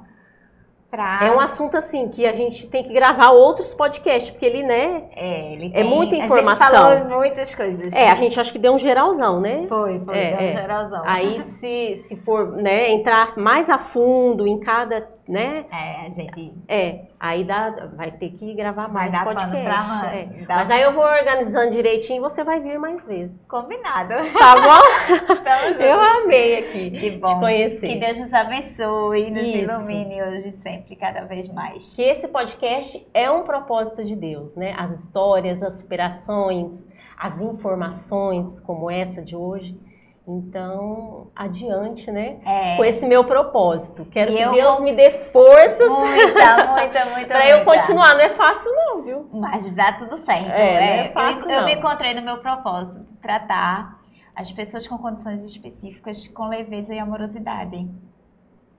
[0.94, 1.22] Pra...
[1.24, 5.06] É um assunto assim que a gente tem que gravar outros podcasts, porque ele, né?
[5.16, 5.82] É, ele é tem...
[5.82, 6.68] é muita informação.
[6.68, 7.94] A gente falou muitas coisas.
[7.94, 9.66] É, a gente acho que deu um geralzão, né?
[9.68, 10.54] Foi, foi, é, deu um é.
[10.54, 11.02] geralzão.
[11.04, 15.66] Aí se, se for, né, entrar mais a fundo em cada né?
[15.72, 16.54] É, a gente.
[16.68, 19.64] É, aí dá, vai ter que gravar mais vai podcast.
[19.64, 20.28] Pra é.
[20.48, 23.48] Mas aí eu vou organizando direitinho e você vai vir mais vezes.
[23.48, 24.14] Combinado.
[24.38, 25.34] Tá bom?
[25.34, 27.34] Estamos eu amei aqui que bom.
[27.34, 27.88] te conhecer.
[27.88, 29.58] Que Deus nos abençoe e nos Isso.
[29.58, 31.96] ilumine hoje sempre, cada vez mais.
[31.96, 34.76] Que esse podcast é um propósito de Deus, né?
[34.78, 39.78] As histórias, as superações, as informações como essa de hoje
[40.26, 42.40] então, adiante, né?
[42.46, 42.78] É.
[42.78, 44.06] Com esse meu propósito.
[44.06, 45.88] Quero e que Deus me dê forças.
[45.92, 47.28] Muita, muita, muita.
[47.28, 48.14] pra eu continuar.
[48.14, 49.30] Não é fácil, não, viu?
[49.34, 50.50] Mas dá tudo certo.
[50.50, 50.74] É, é.
[50.74, 54.02] Não é fácil, eu, eu me encontrei no meu propósito tratar
[54.34, 57.88] as pessoas com condições específicas com leveza e amorosidade.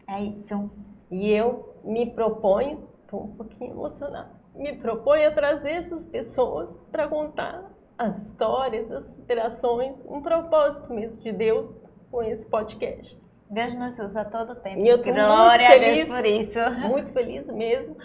[0.08, 0.70] É isso.
[1.10, 7.06] E eu me proponho, estou um pouquinho emocionada, me proponho a trazer essas pessoas para
[7.06, 7.62] contar
[7.98, 11.70] as histórias, as superações, um propósito mesmo de Deus
[12.10, 13.16] com esse podcast.
[13.50, 14.80] Deus nos usa todo o tempo.
[14.80, 16.08] E eu tô Glória muito a Deus feliz.
[16.08, 16.88] por isso.
[16.88, 17.96] Muito feliz mesmo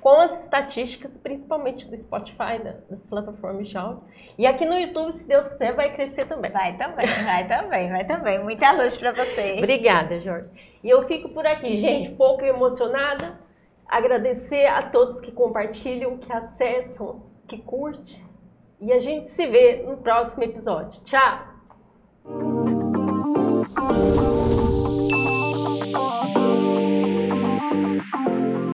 [0.00, 4.02] com as estatísticas, principalmente do Spotify, da- das plataformas de áudio.
[4.36, 6.50] E aqui no YouTube, se Deus quiser, vai crescer também.
[6.52, 8.42] Vai também, vai também, vai também.
[8.44, 9.54] Muita luz pra você.
[9.58, 10.48] Obrigada, Jorge.
[10.84, 13.40] E eu fico por aqui, gente, pouco emocionada.
[13.88, 18.27] Agradecer a todos que compartilham, que acessam, que curtem.
[18.80, 21.00] E a gente se vê no próximo episódio.
[21.04, 21.58] Tchau!